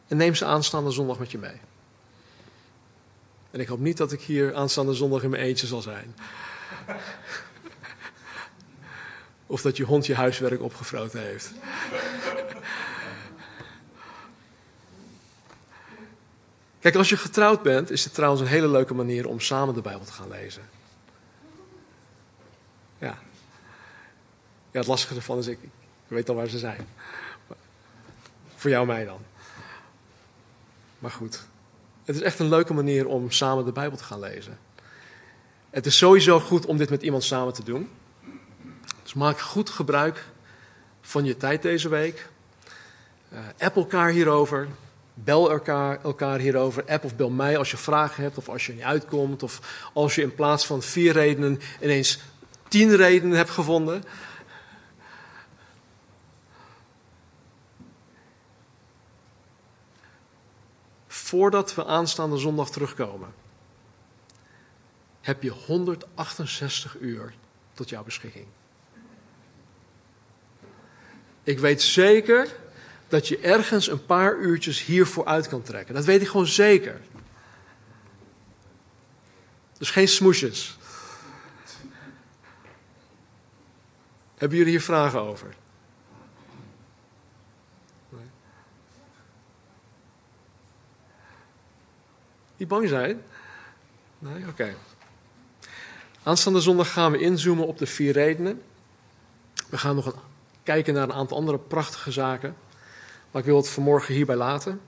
en 0.09 0.17
neem 0.17 0.35
ze 0.35 0.45
aanstaande 0.45 0.91
zondag 0.91 1.19
met 1.19 1.31
je 1.31 1.39
mee. 1.39 1.61
En 3.51 3.61
ik 3.61 3.69
hoop 3.69 3.79
niet 3.79 3.97
dat 3.97 4.13
ik 4.13 4.21
hier 4.21 4.55
aanstaande 4.55 4.95
zondag 4.95 5.23
in 5.23 5.31
mijn 5.31 5.43
eentje 5.43 5.67
zal 5.67 5.83
zijn. 5.83 6.15
Of 9.47 9.63
dat 9.63 9.77
je 9.77 9.85
hond 9.85 10.07
je 10.07 10.15
huiswerk 10.15 10.63
opgefroten 10.63 11.21
heeft. 11.21 11.53
Kijk, 16.81 16.95
als 16.95 17.09
je 17.09 17.17
getrouwd 17.17 17.63
bent, 17.63 17.91
is 17.91 18.05
het 18.05 18.15
trouwens 18.15 18.43
een 18.43 18.49
hele 18.49 18.69
leuke 18.69 18.95
manier 18.95 19.29
om 19.29 19.41
samen 19.41 19.75
de 19.75 19.81
Bijbel 19.81 20.05
te 20.05 20.13
gaan 20.13 20.29
lezen. 20.29 20.63
Ja. 23.01 23.19
Ja, 24.71 24.79
het 24.79 24.87
lastige 24.87 25.15
ervan 25.15 25.39
is, 25.39 25.47
ik, 25.47 25.59
ik 25.63 25.71
weet 26.07 26.29
al 26.29 26.35
waar 26.35 26.49
ze 26.49 26.59
zijn. 26.59 26.87
Voor 28.57 28.71
jou 28.71 28.87
mij 28.87 29.05
dan. 29.05 29.21
Maar 30.99 31.11
goed. 31.11 31.41
Het 32.05 32.17
is 32.17 32.23
echt 32.23 32.39
een 32.39 32.49
leuke 32.49 32.75
manier 32.75 33.07
om 33.07 33.31
samen 33.31 33.65
de 33.65 33.73
Bijbel 33.73 33.99
te 33.99 34.05
gaan 34.05 34.21
lezen. 34.21 34.59
Het 35.71 35.87
is 35.87 35.97
sowieso 35.97 36.41
goed 36.41 36.67
om 36.67 36.77
dit 36.77 36.91
met 36.91 37.03
iemand 37.03 37.25
samen 37.25 37.53
te 37.53 37.65
doen. 37.65 37.89
Dus 39.03 39.15
maak 39.15 39.41
goed 39.41 39.71
gebruik 39.71 40.25
van 41.01 41.25
je 41.25 41.37
tijd 41.37 41.63
deze 41.63 41.89
week. 41.89 42.29
Uh, 43.33 43.39
app 43.59 43.77
elkaar 43.77 44.11
hierover. 44.11 44.69
Bel 45.15 45.51
elkaar, 45.51 46.03
elkaar 46.03 46.39
hierover. 46.39 46.85
App 46.87 47.05
of 47.05 47.17
bel 47.17 47.31
mij 47.31 47.57
als 47.57 47.71
je 47.71 47.77
vragen 47.77 48.23
hebt 48.23 48.39
of 48.39 48.49
als 48.49 48.67
je 48.67 48.73
niet 48.73 48.83
uitkomt. 48.83 49.43
Of 49.43 49.89
als 49.93 50.15
je 50.15 50.23
in 50.23 50.35
plaats 50.35 50.67
van 50.67 50.83
vier 50.83 51.13
redenen 51.13 51.61
ineens 51.81 52.21
tien 52.71 52.97
redenen 52.97 53.37
hebt 53.37 53.51
gevonden. 53.51 54.03
Voordat 61.07 61.75
we 61.75 61.85
aanstaande 61.85 62.37
zondag 62.37 62.71
terugkomen, 62.71 63.35
heb 65.21 65.43
je 65.43 65.51
168 65.51 66.97
uur 67.01 67.35
tot 67.75 67.89
jouw 67.89 68.05
beschikking. 68.05 68.47
Ik 71.43 71.59
weet 71.59 71.83
zeker 71.83 72.49
dat 73.09 73.29
je 73.29 73.39
ergens 73.39 73.89
een 73.89 74.07
paar 74.07 74.39
uurtjes 74.39 74.85
hiervoor 74.85 75.25
uit 75.25 75.49
kan 75.49 75.63
trekken. 75.63 75.95
Dat 75.95 76.05
weet 76.05 76.21
ik 76.21 76.29
gewoon 76.29 76.47
zeker. 76.47 77.01
Dus 79.79 79.91
geen 79.91 80.09
smoesjes. 80.09 80.79
Hebben 84.41 84.59
jullie 84.59 84.73
hier 84.73 84.83
vragen 84.83 85.21
over? 85.21 85.55
Nee. 88.09 88.31
Niet 92.57 92.69
bang 92.69 92.89
zijn? 92.89 93.23
Nee? 94.19 94.47
Oké. 94.49 94.75
Aanstaande 96.23 96.61
zondag 96.61 96.93
gaan 96.93 97.13
we 97.13 97.19
inzoomen 97.19 97.67
op 97.67 97.79
de 97.79 97.87
vier 97.87 98.13
redenen. 98.13 98.63
We 99.69 99.79
gaan 99.79 99.95
nog 99.95 100.15
kijken 100.63 100.95
naar 100.95 101.03
een 101.03 101.13
aantal 101.13 101.37
andere 101.37 101.59
prachtige 101.59 102.13
zaken. 102.13 102.57
Maar 103.31 103.41
ik 103.41 103.49
wil 103.49 103.57
het 103.57 103.69
vanmorgen 103.69 104.15
hierbij 104.15 104.37
laten. 104.37 104.81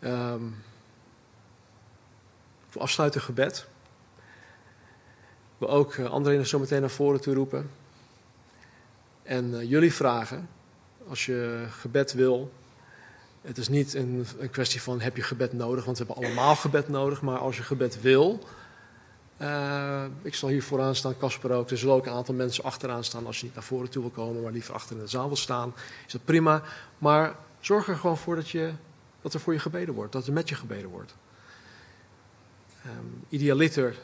Um, 0.00 0.62
voor 2.68 2.82
afsluiten 2.82 3.20
gebed. 3.20 3.66
Wil 5.58 5.70
ook 5.70 5.94
uh, 5.94 6.10
André 6.10 6.44
zo 6.44 6.58
meteen 6.58 6.80
naar 6.80 6.90
voren 6.90 7.20
toe 7.20 7.34
roepen. 7.34 7.70
En 9.24 9.50
uh, 9.50 9.70
jullie 9.70 9.92
vragen, 9.92 10.48
als 11.08 11.26
je 11.26 11.66
gebed 11.70 12.12
wil. 12.12 12.52
Het 13.40 13.58
is 13.58 13.68
niet 13.68 13.94
een, 13.94 14.26
kwestie 14.50 14.82
van 14.82 15.00
heb 15.00 15.16
je 15.16 15.22
gebed 15.22 15.52
nodig, 15.52 15.84
want 15.84 15.98
we 15.98 16.04
hebben 16.06 16.24
allemaal 16.24 16.56
gebed 16.56 16.88
nodig. 16.88 17.22
Maar 17.22 17.38
als 17.38 17.56
je 17.56 17.62
gebed 17.62 18.00
wil, 18.00 18.44
uh, 19.40 20.04
ik 20.22 20.34
zal 20.34 20.48
hier 20.48 20.62
vooraan 20.62 20.94
staan, 20.94 21.16
Casper 21.18 21.50
ook. 21.50 21.70
Er 21.70 21.78
zullen 21.78 21.94
ook 21.94 22.06
een 22.06 22.12
aantal 22.12 22.34
mensen 22.34 22.64
achteraan 22.64 23.04
staan 23.04 23.26
als 23.26 23.38
je 23.38 23.44
niet 23.44 23.54
naar 23.54 23.64
voren 23.64 23.90
toe 23.90 24.02
wil 24.02 24.10
komen, 24.10 24.42
maar 24.42 24.52
liever 24.52 24.74
achter 24.74 24.96
in 24.96 25.02
de 25.02 25.08
zaal 25.08 25.26
wil 25.26 25.36
staan. 25.36 25.74
Is 26.06 26.12
dat 26.12 26.24
prima. 26.24 26.62
Maar 26.98 27.36
zorg 27.60 27.88
er 27.88 27.96
gewoon 27.96 28.18
voor 28.18 28.36
dat, 28.36 28.50
je, 28.50 28.72
dat 29.22 29.34
er 29.34 29.40
voor 29.40 29.52
je 29.52 29.58
gebeden 29.58 29.94
wordt, 29.94 30.12
dat 30.12 30.26
er 30.26 30.32
met 30.32 30.48
je 30.48 30.54
gebeden 30.54 30.90
wordt. 30.90 31.14
Um, 32.86 33.24
idealiter, 33.28 33.96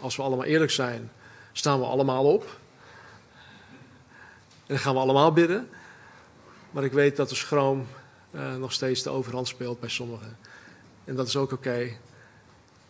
als 0.00 0.16
we 0.16 0.22
allemaal 0.22 0.44
eerlijk 0.44 0.70
zijn, 0.70 1.10
staan 1.52 1.78
we 1.78 1.86
allemaal 1.86 2.32
op. 2.32 2.58
Dan 4.66 4.78
gaan 4.78 4.94
we 4.94 5.00
allemaal 5.00 5.32
bidden. 5.32 5.68
Maar 6.70 6.84
ik 6.84 6.92
weet 6.92 7.16
dat 7.16 7.28
de 7.28 7.34
schroom 7.34 7.86
uh, 8.30 8.56
nog 8.56 8.72
steeds 8.72 9.02
de 9.02 9.10
overhand 9.10 9.48
speelt 9.48 9.80
bij 9.80 9.88
sommigen. 9.88 10.36
En 11.04 11.14
dat 11.14 11.26
is 11.26 11.36
ook 11.36 11.52
oké. 11.52 11.88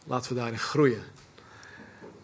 Laten 0.06 0.32
we 0.32 0.38
daarin 0.38 0.58
groeien. 0.58 1.02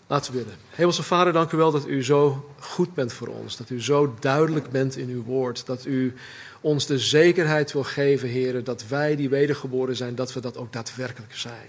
Laten 0.07 0.33
we 0.33 0.39
bidden. 0.39 0.57
Hemelse 0.71 1.03
Vader, 1.03 1.33
dank 1.33 1.53
u 1.53 1.57
wel 1.57 1.71
dat 1.71 1.87
u 1.87 2.05
zo 2.05 2.51
goed 2.59 2.95
bent 2.95 3.13
voor 3.13 3.29
ons. 3.29 3.57
Dat 3.57 3.71
u 3.71 3.83
zo 3.83 4.15
duidelijk 4.21 4.71
bent 4.71 4.97
in 4.97 5.09
uw 5.09 5.23
woord. 5.23 5.67
Dat 5.67 5.85
u 5.85 6.15
ons 6.61 6.87
de 6.87 6.99
zekerheid 6.99 7.73
wil 7.73 7.85
geven, 7.85 8.29
heren, 8.29 8.65
dat 8.65 8.87
wij 8.87 9.17
die 9.17 9.29
wedergeboren 9.29 9.97
zijn, 9.97 10.15
dat 10.15 10.33
we 10.33 10.41
dat 10.41 10.57
ook 10.57 10.73
daadwerkelijk 10.73 11.35
zijn. 11.35 11.69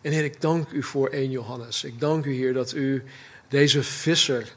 En 0.00 0.12
Heer, 0.12 0.24
ik 0.24 0.40
dank 0.40 0.70
u 0.70 0.82
voor 0.82 1.08
1 1.08 1.30
Johannes. 1.30 1.84
Ik 1.84 2.00
dank 2.00 2.24
u, 2.24 2.34
Heer, 2.34 2.52
dat 2.52 2.72
u 2.72 3.04
deze 3.48 3.82
visser 3.82 4.54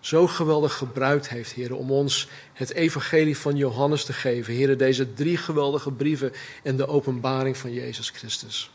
zo 0.00 0.26
geweldig 0.26 0.74
gebruikt 0.74 1.28
heeft, 1.28 1.52
Heer, 1.52 1.74
om 1.74 1.90
ons 1.90 2.28
het 2.52 2.72
evangelie 2.72 3.36
van 3.36 3.56
Johannes 3.56 4.04
te 4.04 4.12
geven. 4.12 4.54
Heer, 4.54 4.76
deze 4.76 5.12
drie 5.12 5.36
geweldige 5.36 5.92
brieven 5.92 6.32
en 6.62 6.76
de 6.76 6.86
openbaring 6.86 7.56
van 7.56 7.72
Jezus 7.72 8.10
Christus. 8.10 8.70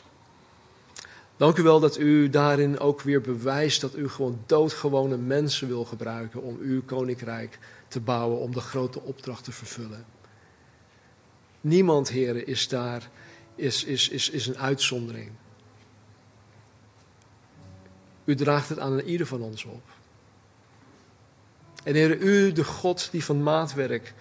Dank 1.37 1.57
u 1.57 1.63
wel 1.63 1.79
dat 1.79 1.99
u 1.99 2.29
daarin 2.29 2.79
ook 2.79 3.01
weer 3.01 3.21
bewijst 3.21 3.81
dat 3.81 3.95
u 3.95 4.09
gewoon 4.09 4.39
doodgewone 4.45 5.17
mensen 5.17 5.67
wil 5.67 5.85
gebruiken 5.85 6.41
om 6.41 6.57
uw 6.61 6.83
koninkrijk 6.83 7.59
te 7.87 7.99
bouwen, 7.99 8.39
om 8.39 8.53
de 8.53 8.59
grote 8.59 9.01
opdracht 9.01 9.43
te 9.43 9.51
vervullen. 9.51 10.05
Niemand, 11.61 12.09
heren, 12.09 12.47
is 12.47 12.67
daar, 12.67 13.09
is, 13.55 13.83
is, 13.83 14.09
is, 14.09 14.29
is 14.29 14.47
een 14.47 14.57
uitzondering. 14.57 15.31
U 18.25 18.35
draagt 18.35 18.69
het 18.69 18.79
aan 18.79 18.99
ieder 18.99 19.27
van 19.27 19.41
ons 19.41 19.63
op. 19.63 19.94
En 21.85 21.95
heren, 21.95 22.17
u, 22.21 22.51
de 22.51 22.63
God 22.63 23.07
die 23.11 23.23
van 23.23 23.43
maatwerk 23.43 24.13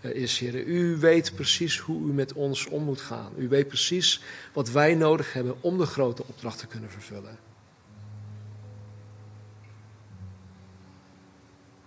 eh, 0.00 0.10
is, 0.10 0.38
Heer. 0.38 0.66
U 0.66 0.96
weet 0.96 1.34
precies 1.34 1.78
hoe 1.78 2.08
u 2.08 2.12
met 2.12 2.32
ons 2.32 2.66
om 2.66 2.82
moet 2.82 3.00
gaan. 3.00 3.32
U 3.36 3.48
weet 3.48 3.68
precies 3.68 4.22
wat 4.52 4.70
wij 4.70 4.94
nodig 4.94 5.32
hebben 5.32 5.54
om 5.60 5.78
de 5.78 5.86
grote 5.86 6.24
opdracht 6.26 6.58
te 6.58 6.66
kunnen 6.66 6.90
vervullen. 6.90 7.38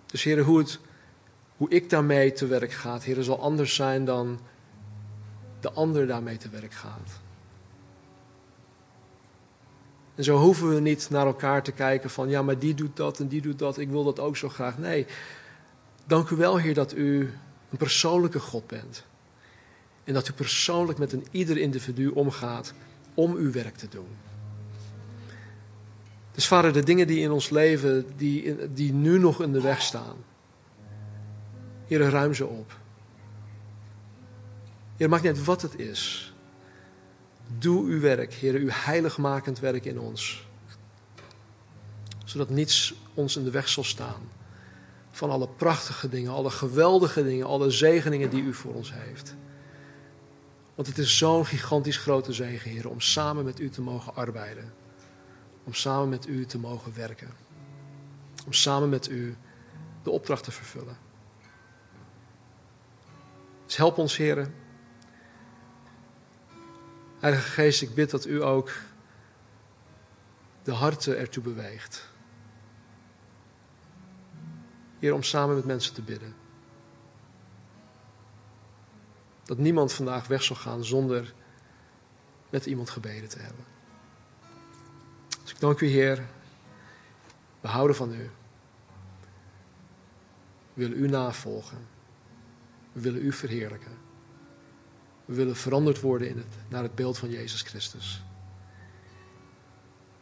Dus 0.05 0.23
Heer, 0.23 0.39
hoe, 0.39 0.57
het, 0.57 0.79
hoe 1.57 1.69
ik 1.69 1.89
daarmee 1.89 2.31
te 2.31 2.47
werk 2.47 2.71
ga, 2.71 2.99
Heer, 2.99 3.23
zal 3.23 3.39
anders 3.39 3.75
zijn 3.75 4.05
dan 4.05 4.39
de 5.59 5.71
ander 5.71 6.07
daarmee 6.07 6.37
te 6.37 6.49
werk 6.49 6.73
gaat. 6.73 7.21
En 10.15 10.23
zo 10.23 10.37
hoeven 10.37 10.73
we 10.73 10.79
niet 10.79 11.07
naar 11.09 11.25
elkaar 11.25 11.63
te 11.63 11.71
kijken 11.71 12.09
van, 12.09 12.29
ja, 12.29 12.41
maar 12.41 12.59
die 12.59 12.73
doet 12.73 12.95
dat 12.95 13.19
en 13.19 13.27
die 13.27 13.41
doet 13.41 13.59
dat, 13.59 13.77
ik 13.77 13.89
wil 13.89 14.03
dat 14.03 14.19
ook 14.19 14.37
zo 14.37 14.49
graag. 14.49 14.77
Nee, 14.77 15.05
dank 16.05 16.29
u 16.29 16.35
wel, 16.35 16.57
Heer, 16.57 16.73
dat 16.73 16.95
u 16.95 17.33
een 17.69 17.77
persoonlijke 17.77 18.39
God 18.39 18.67
bent. 18.67 19.05
En 20.03 20.13
dat 20.13 20.27
u 20.27 20.33
persoonlijk 20.33 20.99
met 20.99 21.13
een 21.13 21.25
ieder 21.31 21.57
individu 21.57 22.07
omgaat 22.07 22.73
om 23.13 23.35
uw 23.35 23.51
werk 23.51 23.75
te 23.75 23.87
doen. 23.89 24.07
Dus 26.31 26.47
vader, 26.47 26.73
de 26.73 26.83
dingen 26.83 27.07
die 27.07 27.19
in 27.19 27.31
ons 27.31 27.49
leven, 27.49 28.05
die, 28.17 28.73
die 28.73 28.93
nu 28.93 29.19
nog 29.19 29.41
in 29.41 29.51
de 29.51 29.61
weg 29.61 29.81
staan. 29.81 30.15
Heer, 31.87 32.09
ruim 32.09 32.33
ze 32.33 32.45
op. 32.45 32.77
Heer, 34.97 35.09
maakt 35.09 35.23
niet 35.23 35.43
wat 35.43 35.61
het 35.61 35.79
is. 35.79 36.32
Doe 37.57 37.83
uw 37.85 37.99
werk, 37.99 38.33
Heer, 38.33 38.53
uw 38.53 38.69
heiligmakend 38.69 39.59
werk 39.59 39.85
in 39.85 39.99
ons. 39.99 40.47
Zodat 42.25 42.49
niets 42.49 42.93
ons 43.13 43.35
in 43.35 43.43
de 43.43 43.51
weg 43.51 43.69
zal 43.69 43.83
staan 43.83 44.29
van 45.11 45.29
alle 45.29 45.47
prachtige 45.47 46.09
dingen, 46.09 46.31
alle 46.31 46.49
geweldige 46.49 47.23
dingen, 47.23 47.45
alle 47.45 47.69
zegeningen 47.69 48.29
die 48.29 48.43
u 48.43 48.53
voor 48.53 48.73
ons 48.73 48.93
heeft. 48.93 49.35
Want 50.75 50.87
het 50.87 50.97
is 50.97 51.17
zo'n 51.17 51.45
gigantisch 51.45 51.97
grote 51.97 52.33
zegen, 52.33 52.71
Heer, 52.71 52.89
om 52.89 52.99
samen 52.99 53.45
met 53.45 53.59
u 53.59 53.69
te 53.69 53.81
mogen 53.81 54.15
arbeiden. 54.15 54.73
Om 55.63 55.73
samen 55.73 56.09
met 56.09 56.27
u 56.27 56.45
te 56.45 56.57
mogen 56.57 56.95
werken. 56.95 57.29
Om 58.45 58.53
samen 58.53 58.89
met 58.89 59.09
u 59.09 59.35
de 60.03 60.09
opdracht 60.09 60.43
te 60.43 60.51
vervullen. 60.51 60.97
Dus 63.65 63.77
help 63.77 63.97
ons, 63.97 64.17
Heer. 64.17 64.51
Heilige 67.23 67.49
Geest, 67.49 67.81
ik 67.81 67.93
bid 67.93 68.09
dat 68.09 68.25
u 68.25 68.43
ook 68.43 68.71
de 70.63 70.71
harten 70.71 71.17
ertoe 71.17 71.43
beweegt 71.43 72.07
Heer, 74.99 75.13
om 75.13 75.23
samen 75.23 75.55
met 75.55 75.65
mensen 75.65 75.93
te 75.93 76.01
bidden. 76.01 76.35
Dat 79.43 79.57
niemand 79.57 79.93
vandaag 79.93 80.27
weg 80.27 80.43
zal 80.43 80.55
gaan 80.55 80.83
zonder 80.83 81.33
met 82.49 82.65
iemand 82.65 82.89
gebeden 82.89 83.29
te 83.29 83.39
hebben. 83.39 83.65
Dus 85.41 85.51
ik 85.51 85.59
dank 85.59 85.79
u, 85.79 85.87
Heer. 85.87 86.25
We 87.61 87.67
houden 87.67 87.95
van 87.95 88.13
u. 88.13 88.29
We 90.73 90.87
willen 90.87 90.97
u 90.97 91.07
navolgen. 91.07 91.87
We 92.91 93.01
willen 93.01 93.25
u 93.25 93.31
verheerlijken. 93.31 93.97
We 95.25 95.33
willen 95.33 95.55
veranderd 95.55 96.01
worden 96.01 96.29
in 96.29 96.37
het, 96.37 96.55
naar 96.67 96.83
het 96.83 96.95
beeld 96.95 97.17
van 97.17 97.29
Jezus 97.29 97.61
Christus. 97.61 98.23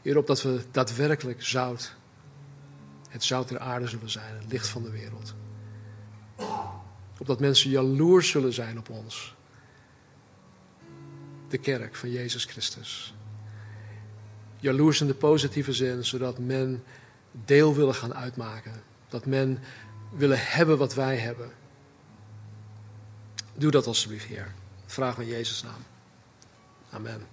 Heer, 0.02 0.18
opdat 0.18 0.42
we 0.42 0.64
daadwerkelijk 0.72 1.44
zout 1.44 1.96
het 3.12 3.24
zout 3.24 3.50
der 3.50 3.60
aarde 3.60 3.88
zullen 3.88 4.10
zijn, 4.10 4.36
het 4.36 4.52
licht 4.52 4.68
van 4.68 4.84
de 4.84 4.92
wereld. 4.92 5.34
Opdat 7.20 7.40
mensen 7.40 7.70
jaloers 7.70 8.30
zullen 8.30 8.54
zijn 8.54 8.78
op 8.78 8.90
ons. 8.90 9.36
De 11.50 11.58
kerk 11.58 11.96
van 11.96 12.12
Jezus 12.12 12.46
Christus. 12.46 13.14
Jaloers 14.60 15.02
in 15.02 15.08
de 15.08 15.14
positieve 15.14 15.74
zin, 15.74 16.06
zodat 16.06 16.40
men 16.40 16.84
deel 17.32 17.76
willen 17.76 17.96
gaan 17.96 18.14
uitmaken. 18.14 18.84
Dat 19.10 19.26
men 19.26 19.60
willen 20.12 20.40
hebben 20.40 20.78
wat 20.78 20.94
wij 20.94 21.18
hebben. 21.18 21.52
Doe 23.54 23.72
dat 23.72 23.88
alsjeblieft, 23.88 24.26
Heer. 24.26 24.54
Vraag 24.92 25.18
in 25.20 25.28
Jezus' 25.28 25.64
naam. 25.64 25.86
Amen. 26.92 27.28